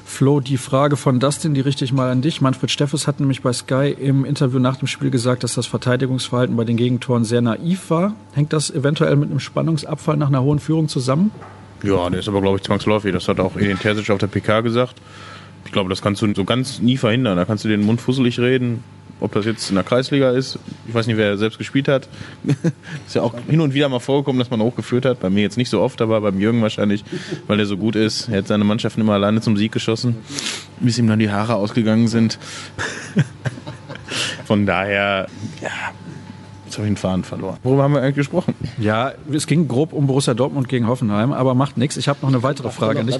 Flo, 0.09 0.39
die 0.39 0.57
Frage 0.57 0.97
von 0.97 1.19
Dustin, 1.19 1.53
die 1.53 1.61
richte 1.61 1.85
ich 1.85 1.93
mal 1.93 2.09
an 2.09 2.23
dich. 2.23 2.41
Manfred 2.41 2.71
Steffes 2.71 3.05
hat 3.05 3.19
nämlich 3.19 3.43
bei 3.43 3.53
Sky 3.53 3.95
im 3.97 4.25
Interview 4.25 4.57
nach 4.57 4.77
dem 4.77 4.87
Spiel 4.87 5.11
gesagt, 5.11 5.43
dass 5.43 5.53
das 5.53 5.67
Verteidigungsverhalten 5.67 6.55
bei 6.57 6.63
den 6.63 6.77
Gegentoren 6.77 7.23
sehr 7.25 7.41
naiv 7.41 7.91
war. 7.91 8.15
Hängt 8.33 8.51
das 8.51 8.71
eventuell 8.71 9.15
mit 9.17 9.29
einem 9.29 9.39
Spannungsabfall 9.39 10.17
nach 10.17 10.29
einer 10.29 10.41
hohen 10.41 10.59
Führung 10.59 10.87
zusammen? 10.87 11.31
Ja, 11.83 12.09
der 12.09 12.21
ist 12.21 12.27
aber, 12.27 12.41
glaube 12.41 12.57
ich, 12.57 12.63
zwangsläufig. 12.63 13.13
Das 13.13 13.27
hat 13.27 13.39
auch 13.39 13.55
Edin 13.55 13.77
Terzic 13.77 14.09
auf 14.09 14.17
der 14.17 14.27
PK 14.27 14.61
gesagt. 14.61 14.95
Ich 15.65 15.71
glaube, 15.71 15.89
das 15.89 16.01
kannst 16.01 16.21
du 16.21 16.33
so 16.33 16.45
ganz 16.45 16.79
nie 16.79 16.97
verhindern. 16.97 17.37
Da 17.37 17.45
kannst 17.45 17.63
du 17.63 17.69
den 17.69 17.81
Mund 17.81 18.01
fusselig 18.01 18.39
reden. 18.39 18.83
Ob 19.21 19.33
das 19.33 19.45
jetzt 19.45 19.69
in 19.69 19.75
der 19.75 19.83
Kreisliga 19.83 20.31
ist, 20.31 20.59
ich 20.87 20.93
weiß 20.93 21.05
nicht, 21.07 21.17
wer 21.17 21.37
selbst 21.37 21.57
gespielt 21.57 21.89
hat. 21.89 22.07
ist 23.05 23.15
ja 23.15 23.21
auch 23.21 23.33
hin 23.49 23.59
und 23.59 23.73
wieder 23.73 23.89
mal 23.89 23.99
vorgekommen, 23.99 24.39
dass 24.39 24.49
man 24.49 24.61
hochgeführt 24.61 25.05
hat. 25.05 25.19
Bei 25.19 25.29
mir 25.29 25.41
jetzt 25.41 25.57
nicht 25.57 25.69
so 25.69 25.81
oft, 25.81 26.01
aber 26.01 26.21
beim 26.21 26.39
Jürgen 26.39 26.61
wahrscheinlich, 26.61 27.03
weil 27.47 27.59
er 27.59 27.65
so 27.65 27.75
gut 27.75 27.97
ist. 27.97 28.29
Er 28.29 28.37
hat 28.37 28.47
seine 28.47 28.63
Mannschaften 28.63 29.01
immer 29.01 29.13
alleine 29.13 29.41
zum 29.41 29.57
Sieg 29.57 29.73
geschossen, 29.73 30.15
bis 30.79 30.97
ihm 30.97 31.07
dann 31.07 31.19
die 31.19 31.29
Haare 31.29 31.55
ausgegangen 31.55 32.07
sind. 32.07 32.39
Von 34.45 34.65
daher, 34.65 35.27
ja, 35.61 35.69
Jetzt 36.69 36.77
habe 36.77 36.87
ich 36.87 36.93
den 36.93 36.97
Faden 36.97 37.23
verloren. 37.23 37.57
Worüber 37.63 37.81
haben 37.81 37.95
wir 37.95 38.01
eigentlich 38.03 38.17
gesprochen? 38.17 38.53
Ja, 38.77 39.13
es 39.33 39.47
ging 39.47 39.67
grob 39.67 39.91
um 39.91 40.05
Borussia 40.05 40.35
Dortmund 40.35 40.69
gegen 40.69 40.87
Hoffenheim, 40.87 41.33
aber 41.33 41.55
macht 41.55 41.77
nichts. 41.77 41.97
Ich 41.97 42.07
habe 42.07 42.19
noch 42.21 42.29
eine 42.29 42.43
weitere 42.43 42.69
Frage 42.69 42.99
an 42.99 43.07
dich. 43.07 43.17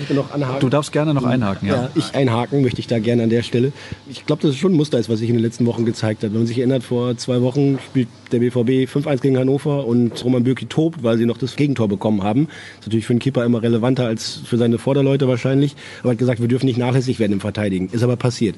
Du 0.60 0.70
darfst 0.70 0.91
gerne 0.91 1.15
noch 1.15 1.24
einhaken. 1.24 1.68
Ja. 1.68 1.75
ja, 1.75 1.89
ich 1.96 2.13
einhaken 2.13 2.62
möchte 2.62 2.79
ich 2.79 2.86
da 2.86 3.00
gerne 3.00 3.24
an 3.24 3.32
der 3.32 3.41
Stelle. 3.41 3.74
Ich 4.08 4.27
glaube, 4.27 4.44
dass 4.44 4.51
es 4.51 4.58
schon 4.58 4.74
ein 4.74 4.75
Muster 4.75 5.00
ist, 5.00 5.10
was 5.10 5.18
sich 5.18 5.29
in 5.29 5.36
den 5.36 5.41
letzten 5.41 5.65
Wochen 5.65 5.84
gezeigt 5.84 6.22
hat. 6.24 6.29
Wenn 6.32 6.41
man 6.41 6.46
sich 6.46 6.60
erinnert, 6.60 6.84
vor 6.84 7.18
zwei 7.18 7.41
Wochen 7.41 7.79
spielt 7.89 8.08
der 8.32 8.38
BVB 8.38 8.88
5-1 8.88 9.22
gegen 9.22 9.38
Hannover 9.39 9.88
und 9.88 10.24
Roman 10.24 10.44
Bürki 10.44 10.68
tobt, 10.68 11.01
weil 11.01 11.18
sie 11.18 11.25
noch 11.25 11.39
das 11.39 11.56
Gegentor 11.56 11.88
bekommen 11.88 12.22
haben. 12.22 12.46
Das 12.46 12.82
ist 12.82 12.86
natürlich 12.86 13.08
für 13.08 13.13
einen 13.13 13.20
Keeper 13.20 13.46
immer 13.46 13.63
relevanter 13.63 14.06
als 14.06 14.41
für 14.46 14.60
seine 14.60 14.77
Vorderleute 14.77 15.27
wahrscheinlich. 15.27 15.75
Aber 16.01 16.10
er 16.10 16.12
hat 16.12 16.18
gesagt, 16.20 16.39
wir 16.39 16.48
dürfen 16.48 16.68
nicht 16.68 16.77
nachlässig 16.77 17.18
werden 17.18 17.34
im 17.34 17.39
Verteidigen. 17.39 17.89
Ist 17.91 18.03
aber 18.03 18.15
passiert. 18.15 18.56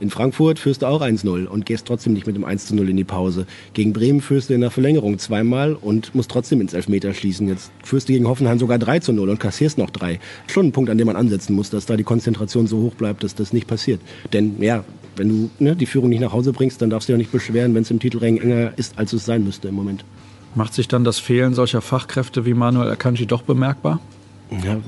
In 0.00 0.08
Frankfurt 0.08 0.58
führst 0.58 0.80
du 0.80 0.86
auch 0.86 1.02
1-0 1.02 1.46
und 1.46 1.66
gehst 1.66 1.86
trotzdem 1.86 2.14
nicht 2.14 2.26
mit 2.26 2.34
dem 2.34 2.46
1-0 2.46 2.88
in 2.88 2.96
die 2.96 3.04
Pause. 3.04 3.46
Gegen 3.74 3.92
Bremen 3.92 4.22
führst 4.22 4.48
du 4.48 4.54
in 4.54 4.62
der 4.62 4.70
Verlängerung 4.70 5.18
zweimal 5.18 5.74
und 5.74 6.14
musst 6.14 6.30
trotzdem 6.30 6.62
ins 6.62 6.72
Elfmeter 6.72 7.12
schließen. 7.12 7.46
Jetzt 7.48 7.70
führst 7.84 8.08
du 8.08 8.14
gegen 8.14 8.26
Hoffenheim 8.26 8.58
sogar 8.58 8.78
3-0 8.78 9.18
und 9.20 9.38
kassierst 9.38 9.76
noch 9.76 9.90
drei. 9.90 10.18
Schon 10.46 10.68
ein 10.68 10.72
Punkt, 10.72 10.88
an 10.88 10.96
dem 10.96 11.06
man 11.06 11.16
ansetzen 11.16 11.54
muss, 11.54 11.68
dass 11.68 11.84
da 11.84 11.98
die 11.98 12.02
Konzentration 12.02 12.66
so 12.66 12.78
hoch 12.78 12.94
bleibt, 12.94 13.22
dass 13.22 13.34
das 13.34 13.52
nicht 13.52 13.66
passiert. 13.66 14.00
Denn 14.32 14.62
ja, 14.62 14.84
wenn 15.16 15.28
du 15.28 15.50
ne, 15.58 15.76
die 15.76 15.84
Führung 15.84 16.08
nicht 16.08 16.20
nach 16.20 16.32
Hause 16.32 16.54
bringst, 16.54 16.80
dann 16.80 16.88
darfst 16.88 17.10
du 17.10 17.12
ja 17.12 17.18
nicht 17.18 17.30
beschweren, 17.30 17.74
wenn 17.74 17.82
es 17.82 17.90
im 17.90 18.00
Titelring 18.00 18.38
enger 18.38 18.72
ist, 18.78 18.98
als 18.98 19.12
es 19.12 19.26
sein 19.26 19.44
müsste 19.44 19.68
im 19.68 19.74
Moment. 19.74 20.04
Macht 20.54 20.72
sich 20.72 20.88
dann 20.88 21.04
das 21.04 21.18
Fehlen 21.18 21.52
solcher 21.52 21.82
Fachkräfte 21.82 22.46
wie 22.46 22.54
Manuel 22.54 22.90
Akanji 22.90 23.26
doch 23.26 23.42
bemerkbar? 23.42 24.00
Ja, 24.64 24.80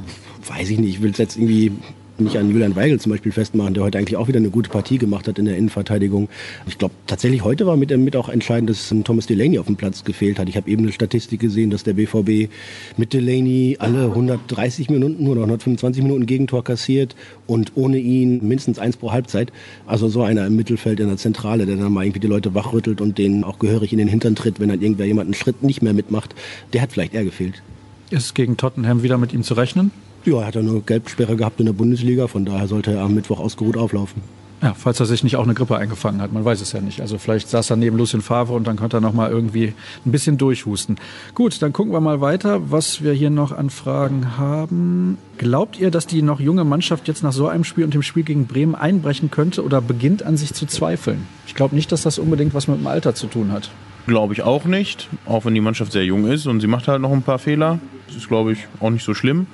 weiß 0.49 0.71
ich 0.71 0.78
nicht. 0.78 0.97
Ich 0.97 1.02
will 1.02 1.11
es 1.11 1.19
jetzt 1.19 1.37
irgendwie 1.37 1.73
nicht 2.19 2.37
an 2.37 2.50
Julian 2.50 2.76
Weigel 2.76 3.00
zum 3.00 3.11
Beispiel 3.11 3.33
festmachen, 3.33 3.75
der 3.75 3.83
heute 3.83 3.99
eigentlich 3.99 4.16
auch 4.16 4.28
wieder 4.28 4.38
eine 4.38 4.50
gute 4.50 4.71
Partie 4.71 4.99
gemacht 4.99 5.28
hat 5.28 5.38
in 5.38 5.45
der 5.45 5.57
Innenverteidigung. 5.57 6.28
Ich 6.66 6.78
glaube, 6.78 6.95
tatsächlich 7.07 7.45
heute 7.45 7.66
war 7.66 7.76
mit, 7.76 7.97
mit 7.97 8.16
auch 8.16 8.28
entscheidend, 8.28 8.71
dass 8.71 8.95
Thomas 9.04 9.26
Delaney 9.26 9.59
auf 9.59 9.66
dem 9.66 9.76
Platz 9.76 10.04
gefehlt 10.04 10.38
hat. 10.38 10.49
Ich 10.49 10.57
habe 10.57 10.71
eben 10.71 10.83
eine 10.83 10.92
Statistik 10.92 11.40
gesehen, 11.40 11.71
dass 11.71 11.85
der 11.85 11.95
BVB 11.95 12.50
mit 12.97 13.12
Delaney 13.12 13.76
alle 13.78 14.04
130 14.07 14.90
Minuten 14.90 15.26
oder 15.26 15.42
125 15.42 16.02
Minuten 16.02 16.26
Gegentor 16.26 16.64
kassiert 16.64 17.16
und 17.47 17.73
ohne 17.75 17.99
ihn 17.99 18.47
mindestens 18.47 18.78
eins 18.78 18.97
pro 18.97 19.12
Halbzeit. 19.12 19.52
Also 19.87 20.09
so 20.09 20.23
einer 20.23 20.47
im 20.47 20.57
Mittelfeld 20.57 21.00
in 21.00 21.09
der 21.09 21.16
Zentrale, 21.16 21.66
der 21.66 21.76
dann 21.76 21.92
mal 21.92 22.04
irgendwie 22.04 22.21
die 22.21 22.26
Leute 22.26 22.54
wachrüttelt 22.54 23.00
und 23.00 23.19
denen 23.19 23.45
auch 23.45 23.59
gehörig 23.59 23.92
in 23.92 23.99
den 23.99 24.09
Hintern 24.09 24.35
tritt, 24.35 24.61
wenn 24.61 24.69
dann 24.69 24.81
irgendwer 24.81 25.07
jemand 25.07 25.26
einen 25.26 25.35
Schritt 25.35 25.62
nicht 25.62 25.83
mehr 25.83 25.95
mitmacht, 25.95 26.35
der 26.73 26.83
hat 26.83 26.92
vielleicht 26.92 27.14
eher 27.14 27.25
gefehlt. 27.25 27.62
Ist 28.11 28.35
gegen 28.35 28.57
Tottenham 28.57 29.02
wieder 29.02 29.16
mit 29.16 29.33
ihm 29.33 29.42
zu 29.42 29.54
rechnen? 29.54 29.90
Ja, 30.24 30.40
er 30.40 30.46
hat 30.46 30.54
ja 30.54 30.62
nur 30.62 30.82
Gelbsperre 30.82 31.36
gehabt 31.36 31.58
in 31.58 31.66
der 31.66 31.72
Bundesliga, 31.72 32.28
von 32.28 32.44
daher 32.44 32.68
sollte 32.68 32.92
er 32.92 33.02
am 33.02 33.14
Mittwoch 33.14 33.40
ausgeruht 33.40 33.76
auflaufen. 33.76 34.22
Ja, 34.62 34.74
falls 34.74 35.00
er 35.00 35.06
sich 35.06 35.24
nicht 35.24 35.34
auch 35.34 35.42
eine 35.42 35.54
Grippe 35.54 35.76
eingefangen 35.76 36.22
hat, 36.22 36.32
man 36.32 36.44
weiß 36.44 36.60
es 36.60 36.70
ja 36.70 36.80
nicht. 36.80 37.00
Also 37.00 37.18
vielleicht 37.18 37.48
saß 37.48 37.70
er 37.70 37.76
neben 37.76 37.96
Lucien 37.96 38.22
Favre 38.22 38.54
und 38.54 38.64
dann 38.68 38.76
konnte 38.76 38.98
er 38.98 39.00
noch 39.00 39.12
mal 39.12 39.28
irgendwie 39.28 39.72
ein 40.06 40.12
bisschen 40.12 40.38
durchhusten. 40.38 40.98
Gut, 41.34 41.60
dann 41.60 41.72
gucken 41.72 41.92
wir 41.92 42.00
mal 42.00 42.20
weiter, 42.20 42.70
was 42.70 43.02
wir 43.02 43.12
hier 43.12 43.30
noch 43.30 43.50
an 43.50 43.70
Fragen 43.70 44.38
haben. 44.38 45.18
Glaubt 45.36 45.80
ihr, 45.80 45.90
dass 45.90 46.06
die 46.06 46.22
noch 46.22 46.38
junge 46.38 46.62
Mannschaft 46.62 47.08
jetzt 47.08 47.24
nach 47.24 47.32
so 47.32 47.48
einem 47.48 47.64
Spiel 47.64 47.82
und 47.82 47.92
dem 47.92 48.02
Spiel 48.02 48.22
gegen 48.22 48.46
Bremen 48.46 48.76
einbrechen 48.76 49.32
könnte 49.32 49.64
oder 49.64 49.80
beginnt 49.80 50.22
an 50.22 50.36
sich 50.36 50.54
zu 50.54 50.66
zweifeln? 50.66 51.26
Ich 51.48 51.56
glaube 51.56 51.74
nicht, 51.74 51.90
dass 51.90 52.02
das 52.02 52.20
unbedingt 52.20 52.54
was 52.54 52.68
mit 52.68 52.78
dem 52.78 52.86
Alter 52.86 53.16
zu 53.16 53.26
tun 53.26 53.50
hat. 53.50 53.68
Glaube 54.06 54.32
ich 54.32 54.42
auch 54.42 54.64
nicht, 54.64 55.08
auch 55.26 55.44
wenn 55.44 55.54
die 55.54 55.60
Mannschaft 55.60 55.90
sehr 55.90 56.04
jung 56.04 56.24
ist 56.28 56.46
und 56.46 56.60
sie 56.60 56.68
macht 56.68 56.86
halt 56.86 57.02
noch 57.02 57.10
ein 57.10 57.22
paar 57.22 57.40
Fehler. 57.40 57.80
Das 58.06 58.16
ist, 58.16 58.28
glaube 58.28 58.52
ich, 58.52 58.60
auch 58.78 58.90
nicht 58.90 59.04
so 59.04 59.12
schlimm. 59.12 59.48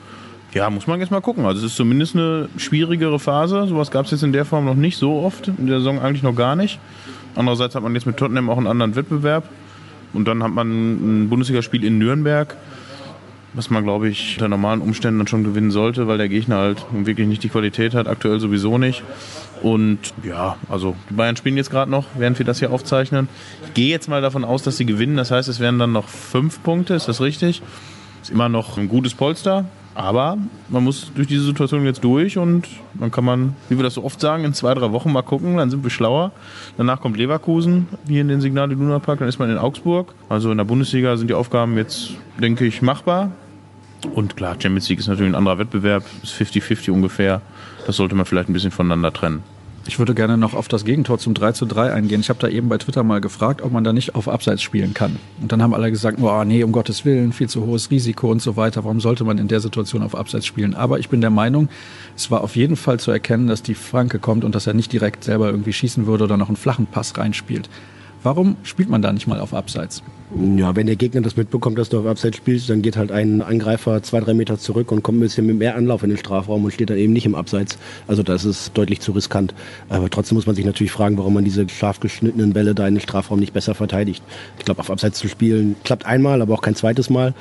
Ja, 0.59 0.71
muss 0.71 0.89
man 0.89 0.99
jetzt 0.99 1.13
mal 1.13 1.21
gucken. 1.21 1.47
Also 1.47 1.61
es 1.65 1.71
ist 1.71 1.77
zumindest 1.77 2.17
eine 2.17 2.49
schwierigere 2.57 3.21
Phase. 3.21 3.69
Sowas 3.69 3.93
gab 3.93 4.07
es 4.07 4.11
jetzt 4.11 4.25
in 4.25 4.33
der 4.33 4.45
Form 4.45 4.65
noch 4.65 4.75
nicht 4.75 4.97
so 4.97 5.21
oft. 5.21 5.47
In 5.47 5.69
der 5.69 5.79
Saison 5.79 6.01
eigentlich 6.01 6.25
noch 6.25 6.35
gar 6.35 6.57
nicht. 6.57 6.81
Andererseits 7.37 7.77
hat 7.77 7.85
man 7.85 7.95
jetzt 7.95 8.07
mit 8.07 8.17
Tottenham 8.17 8.51
auch 8.51 8.59
einen 8.59 8.67
anderen 8.67 8.97
Wettbewerb. 8.97 9.49
Und 10.13 10.27
dann 10.27 10.43
hat 10.43 10.51
man 10.51 11.27
ein 11.27 11.29
Bundesligaspiel 11.29 11.85
in 11.85 11.99
Nürnberg, 11.99 12.57
was 13.55 13.71
man, 13.71 13.85
glaube 13.85 14.09
ich, 14.09 14.35
unter 14.35 14.49
normalen 14.49 14.81
Umständen 14.81 15.21
dann 15.21 15.29
schon 15.29 15.45
gewinnen 15.45 15.71
sollte, 15.71 16.09
weil 16.09 16.19
der 16.19 16.29
Gegner 16.29 16.57
halt 16.57 16.85
wirklich 16.91 17.29
nicht 17.29 17.45
die 17.45 17.51
Qualität 17.51 17.95
hat, 17.95 18.09
aktuell 18.09 18.41
sowieso 18.41 18.79
nicht. 18.79 19.05
Und 19.63 19.99
ja, 20.25 20.57
also 20.69 20.97
die 21.09 21.15
Bayern 21.15 21.37
spielen 21.37 21.57
jetzt 21.57 21.71
gerade 21.71 21.89
noch, 21.89 22.07
während 22.17 22.37
wir 22.37 22.47
das 22.47 22.59
hier 22.59 22.73
aufzeichnen. 22.73 23.29
Ich 23.65 23.75
gehe 23.75 23.91
jetzt 23.91 24.09
mal 24.09 24.23
davon 24.23 24.43
aus, 24.43 24.65
dass 24.65 24.77
sie 24.77 24.87
gewinnen. 24.87 25.17
Das 25.17 25.31
heißt, 25.31 25.49
es 25.49 25.61
wären 25.61 25.79
dann 25.79 25.93
noch 25.93 26.09
fünf 26.09 26.65
Punkte, 26.65 26.95
ist 26.95 27.07
das 27.07 27.21
richtig? 27.21 27.63
Ist 28.23 28.33
immer 28.33 28.49
noch 28.49 28.77
ein 28.77 28.89
gutes 28.89 29.15
Polster. 29.15 29.67
Aber 29.99 30.39
man 30.69 30.85
muss 30.85 31.11
durch 31.13 31.27
diese 31.27 31.43
Situation 31.43 31.85
jetzt 31.85 32.05
durch 32.05 32.39
und 32.39 32.69
dann 32.95 33.11
kann 33.11 33.25
man, 33.25 33.57
wie 33.69 33.77
wir 33.77 33.83
das 33.83 33.95
so 33.95 34.05
oft 34.05 34.21
sagen, 34.21 34.45
in 34.45 34.55
zwei, 34.55 34.73
drei 34.73 34.93
Wochen 34.93 35.11
mal 35.11 35.23
gucken, 35.23 35.57
dann 35.57 35.71
sind 35.71 35.83
wir 35.83 35.91
schlauer. 35.91 36.31
Danach 36.77 37.01
kommt 37.01 37.17
Leverkusen 37.17 37.89
hier 38.07 38.21
in 38.21 38.29
den 38.29 38.41
Signal 38.41 38.71
Iduna 38.71 39.01
Park, 39.01 39.19
dann 39.19 39.29
ist 39.29 39.41
man 39.41 39.51
in 39.51 39.59
Augsburg. 39.59 40.15
Also 40.29 40.53
in 40.53 40.57
der 40.57 40.65
Bundesliga 40.65 41.17
sind 41.17 41.31
die 41.31 41.35
Aufgaben 41.35 41.77
jetzt, 41.77 42.13
denke 42.41 42.65
ich, 42.65 42.81
machbar. 42.81 43.33
Und 44.15 44.37
klar, 44.37 44.55
Champions 44.57 44.89
League 44.89 45.01
ist 45.01 45.09
natürlich 45.09 45.33
ein 45.33 45.35
anderer 45.35 45.59
Wettbewerb, 45.59 46.05
ist 46.23 46.33
50-50 46.33 46.93
ungefähr. 46.93 47.43
Das 47.85 47.97
sollte 47.97 48.15
man 48.15 48.25
vielleicht 48.25 48.49
ein 48.49 48.53
bisschen 48.53 48.71
voneinander 48.71 49.13
trennen. 49.13 49.43
Ich 49.89 49.99
würde 49.99 50.15
gerne 50.15 50.37
noch 50.37 50.53
auf 50.53 50.69
das 50.69 50.85
Gegentor 50.85 51.19
zum 51.19 51.33
3 51.33 51.53
zu 51.53 51.65
3 51.65 51.95
eingehen. 51.95 52.21
Ich 52.21 52.29
habe 52.29 52.39
da 52.39 52.47
eben 52.47 52.69
bei 52.69 52.77
Twitter 52.77 53.03
mal 53.05 53.23
gefragt, 53.23 53.63
ob 53.63 53.73
man 53.73 53.85
da 53.85 53.95
nicht 53.95 54.15
auf 54.15 54.29
Abseits 54.29 54.61
spielen 54.61 54.93
kann. 54.93 55.17
Und 55.41 55.51
dann 55.51 55.63
haben 55.63 55.73
alle 55.73 55.91
gesagt, 55.91 56.19
oh 56.21 56.45
nee, 56.45 56.63
um 56.63 56.73
Gottes 56.73 57.07
Willen, 57.07 57.33
viel 57.33 57.49
zu 57.49 57.65
hohes 57.65 57.91
Risiko 57.91 58.31
und 58.31 58.43
so 58.43 58.59
weiter. 58.59 58.85
Warum 58.85 59.01
sollte 59.01 59.25
man 59.25 59.39
in 59.39 59.49
der 59.49 59.61
Situation 59.61 60.03
auf 60.03 60.15
Abseits 60.15 60.45
spielen? 60.45 60.75
Aber 60.75 60.99
ich 60.99 61.09
bin 61.09 61.23
der 61.23 61.31
Meinung, 61.31 61.71
es 62.15 62.31
war 62.31 62.43
auf 62.43 62.55
jeden 62.55 62.77
Fall 62.77 63.01
zu 63.01 63.11
erkennen, 63.11 63.47
dass 63.47 63.63
die 63.63 63.75
Franke 63.75 64.19
kommt 64.19 64.45
und 64.45 64.55
dass 64.55 64.67
er 64.67 64.75
nicht 64.75 64.93
direkt 64.93 65.25
selber 65.25 65.47
irgendwie 65.47 65.73
schießen 65.73 66.07
würde 66.07 66.25
oder 66.25 66.37
noch 66.37 66.49
einen 66.49 66.59
flachen 66.59 66.85
Pass 66.85 67.17
reinspielt. 67.17 67.71
Warum 68.23 68.57
spielt 68.63 68.89
man 68.89 69.03
da 69.03 69.13
nicht 69.13 69.27
mal 69.27 69.41
auf 69.41 69.55
Abseits? 69.55 70.03
Ja, 70.57 70.77
wenn 70.77 70.87
der 70.87 70.97
Gegner 70.97 71.23
das 71.23 71.37
mitbekommt, 71.37 71.79
dass 71.79 71.89
du 71.89 72.01
auf 72.01 72.07
Abseits 72.07 72.37
spielst, 72.37 72.69
dann 72.69 72.83
geht 72.83 72.99
halt 72.99 73.11
ein 73.11 73.41
Angreifer 73.41 74.03
zwei, 74.03 74.21
drei 74.21 74.35
Meter 74.35 74.59
zurück 74.59 74.93
und 74.93 75.03
kommt 75.03 75.19
ein 75.19 75.23
bisschen 75.23 75.47
mit 75.47 75.57
mehr 75.57 75.75
Anlauf 75.75 76.03
in 76.03 76.11
den 76.11 76.19
Strafraum 76.19 76.65
und 76.65 76.71
steht 76.71 76.91
dann 76.91 76.99
eben 76.99 77.15
nicht 77.15 77.25
im 77.25 77.35
Abseits. 77.35 77.79
Also 78.07 78.23
das 78.23 78.45
ist 78.45 78.73
deutlich 78.77 79.01
zu 79.01 79.13
riskant. 79.13 79.55
Aber 79.89 80.11
trotzdem 80.11 80.37
muss 80.37 80.47
man 80.47 80.55
sich 80.55 80.67
natürlich 80.67 80.93
fragen, 80.93 81.17
warum 81.17 81.33
man 81.33 81.45
diese 81.45 81.67
scharf 81.71 82.01
geschnittenen 82.01 82.53
Bälle 82.53 82.75
da 82.75 82.87
in 82.87 82.97
den 82.97 83.01
Strafraum 83.01 83.41
nicht 83.41 83.55
besser 83.55 83.75
verteidigt. 83.75 84.23
Ich 84.59 84.67
glaube, 84.67 84.81
auf 84.81 84.91
Abseits 84.91 85.19
zu 85.19 85.29
spielen 85.29 85.77
klappt 85.83 86.05
einmal, 86.05 86.43
aber 86.43 86.53
auch 86.53 86.63
kein 86.63 86.75
zweites 86.75 87.09
Mal. 87.09 87.33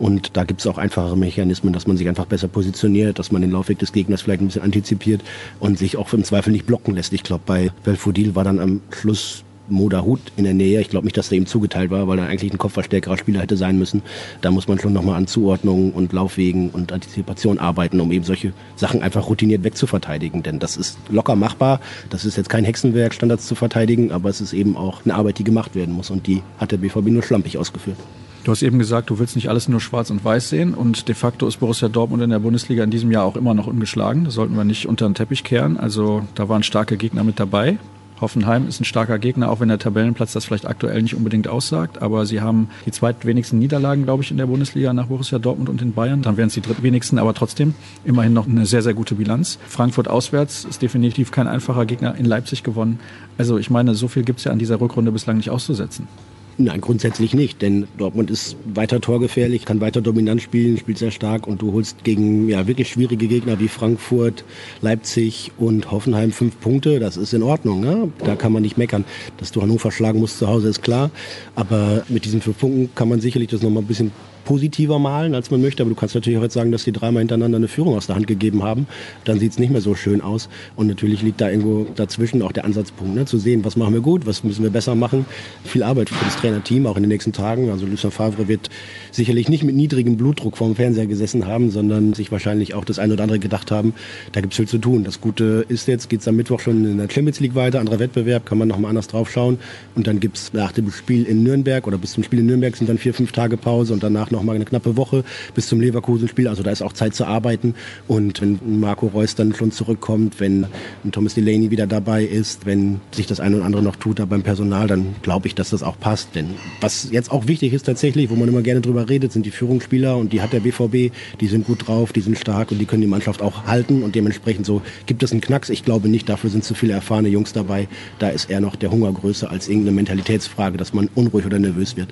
Und 0.00 0.36
da 0.36 0.42
gibt 0.42 0.60
es 0.60 0.66
auch 0.66 0.76
einfachere 0.76 1.16
Mechanismen, 1.16 1.72
dass 1.72 1.86
man 1.86 1.96
sich 1.96 2.08
einfach 2.08 2.26
besser 2.26 2.48
positioniert, 2.48 3.20
dass 3.20 3.30
man 3.30 3.42
den 3.42 3.52
Laufweg 3.52 3.78
des 3.78 3.92
Gegners 3.92 4.22
vielleicht 4.22 4.40
ein 4.40 4.46
bisschen 4.46 4.62
antizipiert 4.62 5.22
und 5.60 5.78
sich 5.78 5.96
auch 5.96 6.12
im 6.12 6.24
Zweifel 6.24 6.52
nicht 6.52 6.66
blocken 6.66 6.96
lässt. 6.96 7.12
Ich 7.12 7.22
glaube, 7.22 7.44
bei 7.46 7.70
Belfodil 7.84 8.34
war 8.34 8.42
dann 8.42 8.58
am 8.58 8.80
Schluss 8.90 9.43
Moderhut 9.68 10.20
in 10.36 10.44
der 10.44 10.54
Nähe. 10.54 10.80
Ich 10.80 10.88
glaube 10.88 11.06
nicht, 11.06 11.16
dass 11.16 11.28
der 11.28 11.38
ihm 11.38 11.46
zugeteilt 11.46 11.90
war, 11.90 12.06
weil 12.08 12.18
er 12.18 12.26
eigentlich 12.26 12.52
ein 12.52 12.58
kopfverstärkerer 12.58 13.16
Spieler 13.16 13.40
hätte 13.40 13.56
sein 13.56 13.78
müssen. 13.78 14.02
Da 14.40 14.50
muss 14.50 14.68
man 14.68 14.78
schon 14.78 14.92
nochmal 14.92 15.16
an 15.16 15.26
Zuordnung 15.26 15.92
und 15.92 16.12
Laufwegen 16.12 16.70
und 16.70 16.92
Antizipation 16.92 17.58
arbeiten, 17.58 18.00
um 18.00 18.12
eben 18.12 18.24
solche 18.24 18.52
Sachen 18.76 19.02
einfach 19.02 19.28
routiniert 19.28 19.64
wegzuverteidigen. 19.64 20.42
Denn 20.42 20.58
das 20.58 20.76
ist 20.76 20.98
locker 21.08 21.36
machbar. 21.36 21.80
Das 22.10 22.24
ist 22.24 22.36
jetzt 22.36 22.48
kein 22.48 22.64
Hexenwerk, 22.64 23.14
Standards 23.14 23.46
zu 23.46 23.54
verteidigen, 23.54 24.12
aber 24.12 24.28
es 24.28 24.40
ist 24.40 24.52
eben 24.52 24.76
auch 24.76 25.04
eine 25.04 25.14
Arbeit, 25.14 25.38
die 25.38 25.44
gemacht 25.44 25.74
werden 25.74 25.94
muss. 25.94 26.10
Und 26.10 26.26
die 26.26 26.42
hat 26.58 26.72
der 26.72 26.78
BVB 26.78 27.08
nur 27.08 27.22
schlampig 27.22 27.58
ausgeführt. 27.58 27.98
Du 28.44 28.50
hast 28.50 28.62
eben 28.62 28.78
gesagt, 28.78 29.08
du 29.08 29.18
willst 29.18 29.36
nicht 29.36 29.48
alles 29.48 29.68
nur 29.68 29.80
schwarz 29.80 30.10
und 30.10 30.22
weiß 30.22 30.50
sehen 30.50 30.74
und 30.74 31.08
de 31.08 31.14
facto 31.14 31.46
ist 31.46 31.60
Borussia 31.60 31.88
Dortmund 31.88 32.22
in 32.22 32.28
der 32.28 32.40
Bundesliga 32.40 32.84
in 32.84 32.90
diesem 32.90 33.10
Jahr 33.10 33.24
auch 33.24 33.36
immer 33.36 33.54
noch 33.54 33.66
ungeschlagen. 33.66 34.26
Das 34.26 34.34
sollten 34.34 34.54
wir 34.54 34.64
nicht 34.64 34.86
unter 34.86 35.08
den 35.08 35.14
Teppich 35.14 35.44
kehren. 35.44 35.78
Also 35.78 36.24
da 36.34 36.46
waren 36.46 36.62
starke 36.62 36.98
Gegner 36.98 37.24
mit 37.24 37.40
dabei. 37.40 37.78
Hoffenheim 38.24 38.66
ist 38.66 38.80
ein 38.80 38.86
starker 38.86 39.18
Gegner, 39.18 39.50
auch 39.50 39.60
wenn 39.60 39.68
der 39.68 39.78
Tabellenplatz 39.78 40.32
das 40.32 40.46
vielleicht 40.46 40.66
aktuell 40.66 41.02
nicht 41.02 41.14
unbedingt 41.14 41.46
aussagt. 41.46 42.00
Aber 42.00 42.24
sie 42.24 42.40
haben 42.40 42.70
die 42.86 42.90
zweitwenigsten 42.90 43.58
Niederlagen, 43.58 44.04
glaube 44.04 44.22
ich, 44.22 44.30
in 44.30 44.38
der 44.38 44.46
Bundesliga 44.46 44.94
nach 44.94 45.08
Borussia 45.08 45.38
Dortmund 45.38 45.68
und 45.68 45.82
den 45.82 45.92
Bayern. 45.92 46.22
Dann 46.22 46.38
wären 46.38 46.48
es 46.48 46.54
die 46.54 46.62
drittwenigsten, 46.62 47.18
aber 47.18 47.34
trotzdem 47.34 47.74
immerhin 48.02 48.32
noch 48.32 48.48
eine 48.48 48.64
sehr, 48.64 48.80
sehr 48.80 48.94
gute 48.94 49.16
Bilanz. 49.16 49.58
Frankfurt 49.68 50.08
auswärts 50.08 50.64
ist 50.64 50.80
definitiv 50.80 51.32
kein 51.32 51.46
einfacher 51.46 51.84
Gegner. 51.84 52.14
In 52.14 52.24
Leipzig 52.24 52.62
gewonnen. 52.62 52.98
Also 53.36 53.58
ich 53.58 53.68
meine, 53.68 53.94
so 53.94 54.08
viel 54.08 54.24
gibt 54.24 54.38
es 54.38 54.44
ja 54.44 54.52
an 54.52 54.58
dieser 54.58 54.80
Rückrunde 54.80 55.12
bislang 55.12 55.36
nicht 55.36 55.50
auszusetzen. 55.50 56.08
Nein, 56.56 56.80
grundsätzlich 56.80 57.34
nicht, 57.34 57.62
denn 57.62 57.88
Dortmund 57.98 58.30
ist 58.30 58.56
weiter 58.64 59.00
torgefährlich, 59.00 59.64
kann 59.64 59.80
weiter 59.80 60.00
dominant 60.00 60.40
spielen, 60.40 60.78
spielt 60.78 60.98
sehr 60.98 61.10
stark 61.10 61.48
und 61.48 61.60
du 61.60 61.72
holst 61.72 62.04
gegen 62.04 62.48
ja, 62.48 62.68
wirklich 62.68 62.90
schwierige 62.90 63.26
Gegner 63.26 63.58
wie 63.58 63.66
Frankfurt, 63.66 64.44
Leipzig 64.80 65.50
und 65.58 65.90
Hoffenheim 65.90 66.30
fünf 66.30 66.60
Punkte. 66.60 67.00
Das 67.00 67.16
ist 67.16 67.34
in 67.34 67.42
Ordnung, 67.42 67.80
ne? 67.80 68.12
da 68.24 68.36
kann 68.36 68.52
man 68.52 68.62
nicht 68.62 68.78
meckern. 68.78 69.04
Dass 69.38 69.50
du 69.50 69.62
Hannover 69.62 69.90
schlagen 69.90 70.20
musst 70.20 70.38
zu 70.38 70.46
Hause 70.46 70.68
ist 70.68 70.82
klar, 70.82 71.10
aber 71.56 72.04
mit 72.08 72.24
diesen 72.24 72.40
fünf 72.40 72.58
Punkten 72.58 72.94
kann 72.94 73.08
man 73.08 73.20
sicherlich 73.20 73.48
das 73.48 73.62
nochmal 73.62 73.82
ein 73.82 73.86
bisschen 73.86 74.12
positiver 74.44 74.98
malen, 74.98 75.34
als 75.34 75.50
man 75.50 75.60
möchte. 75.60 75.82
Aber 75.82 75.90
du 75.90 75.96
kannst 75.96 76.14
natürlich 76.14 76.38
auch 76.38 76.42
jetzt 76.42 76.54
sagen, 76.54 76.72
dass 76.72 76.84
die 76.84 76.92
dreimal 76.92 77.20
hintereinander 77.20 77.56
eine 77.56 77.68
Führung 77.68 77.96
aus 77.96 78.06
der 78.06 78.16
Hand 78.16 78.26
gegeben 78.26 78.62
haben. 78.62 78.86
Dann 79.24 79.38
sieht 79.38 79.52
es 79.52 79.58
nicht 79.58 79.70
mehr 79.70 79.80
so 79.80 79.94
schön 79.94 80.20
aus. 80.20 80.48
Und 80.76 80.86
natürlich 80.86 81.22
liegt 81.22 81.40
da 81.40 81.50
irgendwo 81.50 81.86
dazwischen 81.94 82.42
auch 82.42 82.52
der 82.52 82.64
Ansatzpunkt, 82.64 83.14
ne? 83.14 83.24
zu 83.24 83.38
sehen, 83.38 83.64
was 83.64 83.76
machen 83.76 83.94
wir 83.94 84.00
gut, 84.00 84.26
was 84.26 84.44
müssen 84.44 84.62
wir 84.62 84.70
besser 84.70 84.94
machen. 84.94 85.26
Viel 85.64 85.82
Arbeit 85.82 86.10
für 86.10 86.24
das 86.24 86.36
Trainerteam, 86.36 86.86
auch 86.86 86.96
in 86.96 87.02
den 87.02 87.10
nächsten 87.10 87.32
Tagen. 87.32 87.70
Also 87.70 87.86
Lucien 87.86 88.10
Favre 88.10 88.48
wird 88.48 88.70
sicherlich 89.10 89.48
nicht 89.48 89.64
mit 89.64 89.74
niedrigem 89.74 90.16
Blutdruck 90.16 90.56
vorm 90.56 90.76
Fernseher 90.76 91.06
gesessen 91.06 91.46
haben, 91.46 91.70
sondern 91.70 92.12
sich 92.12 92.32
wahrscheinlich 92.32 92.74
auch 92.74 92.84
das 92.84 92.98
eine 92.98 93.14
oder 93.14 93.22
andere 93.22 93.38
gedacht 93.38 93.70
haben, 93.70 93.94
da 94.32 94.40
gibt 94.40 94.52
es 94.52 94.56
viel 94.56 94.68
zu 94.68 94.78
tun. 94.78 95.04
Das 95.04 95.20
Gute 95.20 95.64
ist 95.68 95.88
jetzt, 95.88 96.08
geht 96.08 96.20
es 96.20 96.28
am 96.28 96.36
Mittwoch 96.36 96.60
schon 96.60 96.84
in 96.84 96.98
der 96.98 97.08
Champions 97.10 97.40
League 97.40 97.54
weiter, 97.54 97.80
anderer 97.80 97.98
Wettbewerb, 97.98 98.46
kann 98.46 98.58
man 98.58 98.68
nochmal 98.68 98.90
anders 98.90 99.08
drauf 99.08 99.30
schauen. 99.30 99.58
Und 99.94 100.06
dann 100.06 100.20
gibt 100.20 100.36
es 100.36 100.52
nach 100.52 100.72
dem 100.72 100.90
Spiel 100.90 101.24
in 101.24 101.42
Nürnberg 101.42 101.86
oder 101.86 101.98
bis 101.98 102.12
zum 102.12 102.24
Spiel 102.24 102.40
in 102.40 102.46
Nürnberg 102.46 102.76
sind 102.76 102.88
dann 102.88 102.98
vier, 102.98 103.14
fünf 103.14 103.32
Tage 103.32 103.56
Pause 103.56 103.92
und 103.92 104.02
danach 104.02 104.30
noch 104.34 104.42
mal 104.42 104.54
eine 104.54 104.64
knappe 104.64 104.96
Woche 104.96 105.24
bis 105.54 105.68
zum 105.68 105.80
Leverkusen-Spiel. 105.80 106.48
Also 106.48 106.62
da 106.62 106.70
ist 106.70 106.82
auch 106.82 106.92
Zeit 106.92 107.14
zu 107.14 107.24
arbeiten. 107.24 107.74
Und 108.08 108.40
wenn 108.40 108.58
Marco 108.80 109.06
Reus 109.06 109.34
dann 109.34 109.54
schon 109.54 109.72
zurückkommt, 109.72 110.40
wenn 110.40 110.66
Thomas 111.12 111.34
Delaney 111.34 111.70
wieder 111.70 111.86
dabei 111.86 112.24
ist, 112.24 112.66
wenn 112.66 113.00
sich 113.12 113.26
das 113.26 113.40
eine 113.40 113.56
oder 113.56 113.64
andere 113.64 113.82
noch 113.82 113.96
tut 113.96 114.18
da 114.18 114.24
beim 114.24 114.42
Personal, 114.42 114.86
dann 114.86 115.14
glaube 115.22 115.46
ich, 115.46 115.54
dass 115.54 115.70
das 115.70 115.82
auch 115.82 115.98
passt. 115.98 116.34
Denn 116.34 116.50
was 116.80 117.08
jetzt 117.10 117.30
auch 117.30 117.46
wichtig 117.46 117.72
ist 117.72 117.84
tatsächlich, 117.84 118.30
wo 118.30 118.34
man 118.34 118.48
immer 118.48 118.62
gerne 118.62 118.80
drüber 118.80 119.08
redet, 119.08 119.32
sind 119.32 119.46
die 119.46 119.50
Führungsspieler 119.50 120.16
und 120.16 120.32
die 120.32 120.40
hat 120.40 120.52
der 120.52 120.60
BVB. 120.60 121.12
Die 121.40 121.46
sind 121.46 121.66
gut 121.66 121.86
drauf, 121.86 122.12
die 122.12 122.20
sind 122.20 122.38
stark 122.38 122.70
und 122.72 122.78
die 122.78 122.86
können 122.86 123.02
die 123.02 123.08
Mannschaft 123.08 123.42
auch 123.42 123.66
halten 123.66 124.02
und 124.02 124.14
dementsprechend 124.14 124.66
so 124.66 124.82
gibt 125.06 125.22
es 125.22 125.32
einen 125.32 125.40
Knacks. 125.40 125.70
Ich 125.70 125.84
glaube 125.84 126.08
nicht, 126.08 126.28
dafür 126.28 126.50
sind 126.50 126.64
zu 126.64 126.74
viele 126.74 126.92
erfahrene 126.94 127.28
Jungs 127.28 127.52
dabei. 127.52 127.88
Da 128.18 128.28
ist 128.28 128.50
eher 128.50 128.60
noch 128.60 128.76
der 128.76 128.90
Hunger 128.90 129.12
größer 129.12 129.50
als 129.50 129.68
irgendeine 129.68 129.96
Mentalitätsfrage, 129.96 130.76
dass 130.76 130.92
man 130.92 131.08
unruhig 131.14 131.46
oder 131.46 131.58
nervös 131.58 131.96
wird. 131.96 132.08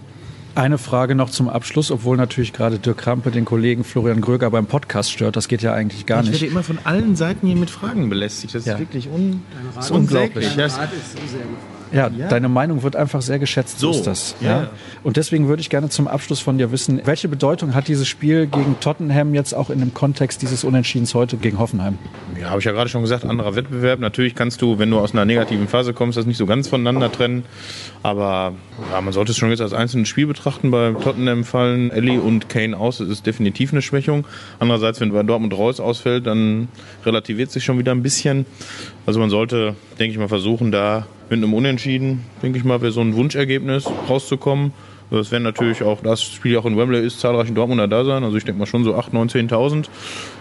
Eine 0.55 0.77
Frage 0.77 1.15
noch 1.15 1.31
zum 1.31 1.49
Abschluss, 1.49 1.91
obwohl 1.91 2.19
natürlich 2.19 2.53
gerade 2.53 2.79
Dirk 2.79 2.99
Krampe 2.99 3.31
den 3.31 3.47
Kollegen 3.47 3.85
Florian 3.85 4.21
Gröger 4.21 4.51
beim 4.51 4.67
Podcast 4.67 5.11
stört. 5.11 5.35
Das 5.37 5.49
geht 5.49 5.63
ja 5.63 5.73
eigentlich 5.73 6.05
gar 6.05 6.21
nicht. 6.23 6.35
Ich 6.35 6.41
werde 6.43 6.53
immer 6.53 6.63
von 6.63 6.79
allen 6.85 7.17
Seiten 7.17 7.47
hier 7.47 7.57
mit 7.57 7.71
Fragen 7.71 8.11
belästigt. 8.11 8.55
Das 8.55 8.67
Ja. 8.67 8.75
ist 8.75 8.79
wirklich 8.81 9.09
un 9.09 9.43
das 9.75 9.87
ist 9.87 9.91
unglaublich. 9.93 10.51
unsäglich. 10.51 10.57
Das, 10.57 10.79
Ja, 11.93 12.09
deine 12.09 12.49
Meinung 12.49 12.83
wird 12.83 12.97
einfach 12.97 13.23
sehr 13.23 13.39
geschätzt. 13.39 13.79
So, 13.79 13.93
So, 13.93 13.99
ist 13.99 14.07
das. 14.07 14.35
ja. 14.41 14.49
Ja. 14.63 14.71
Und 15.03 15.17
deswegen 15.17 15.49
würde 15.49 15.61
ich 15.61 15.69
gerne 15.71 15.89
zum 15.89 16.09
Abschluss 16.09 16.41
von 16.41 16.59
dir 16.59 16.73
wissen, 16.73 17.01
welche 17.05 17.29
Bedeutung 17.29 17.75
hat 17.75 17.89
dieses 17.89 18.09
Spiel 18.09 18.47
gegen 18.47 18.77
Tottenham 18.81 19.35
jetzt 19.35 19.53
auch 19.55 19.69
in 19.71 19.79
dem 19.81 19.93
Kontext 19.95 20.43
dieses 20.43 20.65
Unentschiedens 20.65 21.15
heute 21.15 21.37
gegen 21.37 21.59
Hoffenheim? 21.59 21.99
Ja, 22.41 22.51
habe 22.51 22.61
ich 22.61 22.65
ja 22.65 22.73
gerade 22.73 22.89
schon 22.89 23.03
gesagt, 23.03 23.25
anderer 23.25 23.55
Wettbewerb. 23.57 24.01
Natürlich 24.01 24.35
kannst 24.35 24.63
du, 24.63 24.79
wenn 24.79 24.91
du 24.91 24.99
aus 24.99 25.13
einer 25.13 25.25
negativen 25.25 25.69
Phase 25.69 25.93
kommst, 25.93 26.17
das 26.17 26.27
nicht 26.27 26.37
so 26.39 26.47
ganz 26.47 26.69
voneinander 26.69 27.11
trennen. 27.13 27.45
Aber 28.03 28.55
ja, 28.91 29.01
man 29.01 29.13
sollte 29.13 29.33
es 29.33 29.39
schon 29.39 29.51
jetzt 29.51 29.61
als 29.61 29.73
einzelnes 29.73 30.09
Spiel 30.09 30.27
betrachten. 30.27 30.71
Bei 30.71 30.93
Tottenham 30.93 31.45
fallen 31.45 31.91
Ellie 31.91 32.21
und 32.21 32.49
Kane 32.49 32.77
aus. 32.77 32.99
Das 32.99 33.09
ist 33.09 33.27
definitiv 33.27 33.73
eine 33.73 33.83
Schwächung. 33.83 34.27
Andererseits, 34.59 35.01
wenn 35.01 35.13
bei 35.13 35.23
Dortmund 35.23 35.53
Reus 35.55 35.81
ausfällt, 35.81 36.27
dann 36.27 36.69
relativiert 37.05 37.51
sich 37.51 37.65
schon 37.65 37.79
wieder 37.79 37.93
ein 37.93 38.03
bisschen. 38.03 38.47
Also 39.07 39.21
man 39.21 39.31
sollte, 39.31 39.75
denke 39.99 40.13
ich 40.13 40.19
mal, 40.19 40.29
versuchen, 40.29 40.73
da 40.73 41.07
mit 41.33 41.43
einem 41.43 41.55
Unentschieden, 41.55 42.27
denke 42.43 42.59
ich 42.59 42.65
mal, 42.65 42.83
wäre 42.83 42.93
so 42.93 43.01
ein 43.01 43.17
Wunschergebnis 43.17 43.87
rauszukommen. 44.07 44.73
Das 45.11 45.31
werden 45.31 45.45
natürlich 45.45 45.83
auch, 45.83 46.03
das 46.03 46.23
Spiel 46.23 46.59
auch 46.59 46.67
in 46.67 46.77
Wembley 46.77 47.05
ist, 47.05 47.21
zahlreiche 47.21 47.53
Dortmunder 47.53 47.89
da 47.89 48.05
sein. 48.05 48.23
Also 48.23 48.37
ich 48.37 48.45
denke 48.45 48.59
mal 48.59 48.67
schon 48.67 48.85
so 48.85 48.95
8.000, 48.95 49.33
9.000, 49.33 49.51
10.000. 49.51 49.87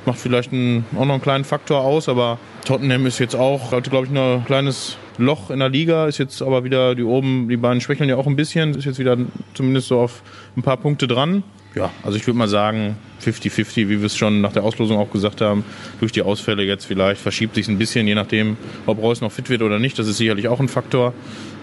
Macht 0.06 0.20
vielleicht 0.20 0.52
einen, 0.52 0.86
auch 0.96 1.06
noch 1.06 1.14
einen 1.14 1.22
kleinen 1.22 1.46
Faktor 1.46 1.82
aus, 1.82 2.10
aber 2.10 2.40
Tottenham 2.66 3.06
ist 3.06 3.20
jetzt 3.20 3.36
auch, 3.36 3.72
hatte 3.72 3.90
glaube 3.90 4.08
ich 4.08 4.18
ein 4.18 4.44
kleines 4.46 4.98
Loch 5.18 5.50
in 5.50 5.60
der 5.60 5.70
Liga, 5.70 6.08
ist 6.08 6.18
jetzt 6.18 6.42
aber 6.42 6.66
wieder, 6.66 6.94
die 6.94 7.04
oben, 7.04 7.48
die 7.48 7.58
beiden 7.58 7.80
schwächeln 7.80 8.10
ja 8.10 8.18
auch 8.18 8.28
ein 8.28 8.36
bisschen, 8.36 8.74
ist 8.76 8.84
jetzt 8.84 9.00
wieder 9.00 9.18
zumindest 9.54 9.88
so 9.88 10.00
auf 10.00 10.24
ein 10.58 10.62
paar 10.62 10.78
Punkte 10.78 11.08
dran. 11.08 11.44
Ja, 11.74 11.90
also 12.04 12.18
ich 12.18 12.28
würde 12.28 12.38
mal 12.38 12.50
sagen 12.50 12.98
50-50, 13.24 13.88
wie 13.88 14.00
wir 14.00 14.06
es 14.06 14.18
schon 14.18 14.42
nach 14.42 14.52
der 14.52 14.64
Auslosung 14.64 14.98
auch 14.98 15.10
gesagt 15.10 15.40
haben. 15.40 15.64
Durch 16.00 16.12
die 16.12 16.22
Ausfälle 16.22 16.64
jetzt 16.64 16.86
vielleicht 16.86 17.22
verschiebt 17.22 17.56
sich 17.56 17.68
ein 17.70 17.78
bisschen, 17.78 18.08
je 18.08 18.16
nachdem, 18.16 18.58
ob 18.86 19.02
Reus 19.02 19.22
noch 19.22 19.32
fit 19.32 19.50
wird 19.50 19.62
oder 19.62 19.80
nicht. 19.80 19.98
Das 19.98 20.08
ist 20.08 20.18
sicherlich 20.18 20.50
auch 20.50 20.60
ein 20.60 20.68
Faktor. 20.68 21.14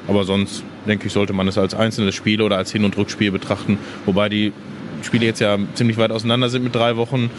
Aber 0.06 0.24
sonst, 0.24 0.64
denke 0.86 1.08
ich, 1.08 1.12
sollte 1.12 1.34
man 1.34 1.46
es 1.48 1.58
als 1.58 1.74
einzelnes 1.74 2.14
Spiel 2.14 2.40
oder 2.40 2.56
als 2.56 2.72
Hin- 2.72 2.84
und 2.84 2.96
Rückspiel 2.96 3.30
betrachten. 3.30 3.78
Wobei 4.06 4.30
die 4.30 4.54
Spiele 5.02 5.26
jetzt 5.26 5.40
ja 5.40 5.58
ziemlich 5.74 5.98
weit 5.98 6.10
auseinander 6.10 6.48
sind 6.48 6.64
mit 6.64 6.74
drei 6.74 6.96
Wochen. 6.96 7.30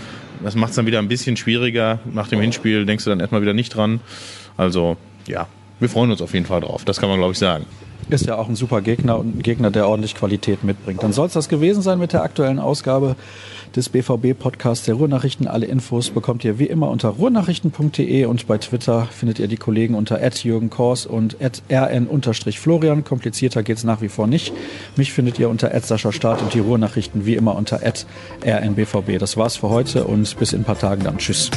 Das 0.44 0.56
macht 0.56 0.70
es 0.70 0.76
dann 0.76 0.86
wieder 0.86 1.00
ein 1.00 1.08
bisschen 1.08 1.38
schwieriger. 1.38 2.00
Nach 2.14 2.28
dem 2.28 2.40
Hinspiel 2.40 2.86
denkst 2.86 3.04
du 3.04 3.10
dann 3.10 3.20
erstmal 3.20 3.42
wieder 3.42 3.54
nicht 3.54 3.76
dran. 3.76 4.00
Also, 4.56 4.98
ja, 5.28 5.48
wir 5.80 5.90
freuen 5.90 6.12
uns 6.12 6.22
auf 6.22 6.34
jeden 6.34 6.46
Fall 6.46 6.62
drauf. 6.62 6.86
Das 6.86 7.00
kann 7.00 7.10
man, 7.10 7.18
glaube 7.18 7.34
ich, 7.34 7.40
sagen. 7.40 7.66
Ist 8.10 8.26
ja 8.26 8.38
auch 8.38 8.50
ein 8.50 8.56
super 8.56 8.82
Gegner 8.82 9.20
und 9.20 9.38
ein 9.38 9.42
Gegner, 9.44 9.70
der 9.70 9.88
ordentlich 9.88 10.16
Qualität 10.16 10.64
mitbringt. 10.64 11.04
Dann 11.04 11.14
soll 11.14 11.28
es 11.28 11.34
das 11.34 11.48
gewesen 11.48 11.84
sein 11.84 12.00
mit 12.00 12.12
der 12.12 12.24
aktuellen 12.24 12.58
Ausgabe 12.58 13.16
des 13.76 13.90
BVB-Podcasts 13.90 14.86
der 14.86 14.96
Ruhrnachrichten. 14.96 15.48
Alle 15.48 15.68
Infos 15.68 16.10
bekommt 16.10 16.44
ihr 16.44 16.58
wie 16.58 16.66
immer 16.66 16.90
unter 16.90 17.10
ruhrnachrichten.de 17.10 18.26
und 18.26 18.48
bei 18.48 18.58
Twitter 18.58 19.08
findet 19.12 19.38
ihr 19.38 19.48
die 19.48 19.58
Kollegen 19.58 19.94
unter 19.94 20.20
Jürgen 20.44 20.72
Kors 20.72 21.06
und 21.06 21.38
rn-florian. 21.70 23.04
Komplizierter 23.04 23.62
geht's 23.62 23.84
nach 23.84 24.02
wie 24.02 24.10
vor 24.10 24.26
nicht. 24.26 24.54
Mich 24.96 25.14
findet 25.14 25.38
ihr 25.38 25.50
unter 25.50 25.80
Sascha 25.80 26.12
Staat 26.12 26.42
und 26.42 26.56
die 26.56 26.60
Ruhrnachrichten 26.60 27.28
wie 27.28 27.36
immer 27.36 27.56
unter 27.56 27.82
rnbvb. 27.84 29.20
Das 29.20 29.38
war's 29.38 29.58
für 29.58 29.70
heute 29.70 30.06
und 30.06 30.38
bis 30.40 30.54
in 30.54 30.62
ein 30.62 30.66
paar 30.66 30.80
Tagen 30.80 31.04
dann. 31.04 31.20
Tschüss. 31.20 31.52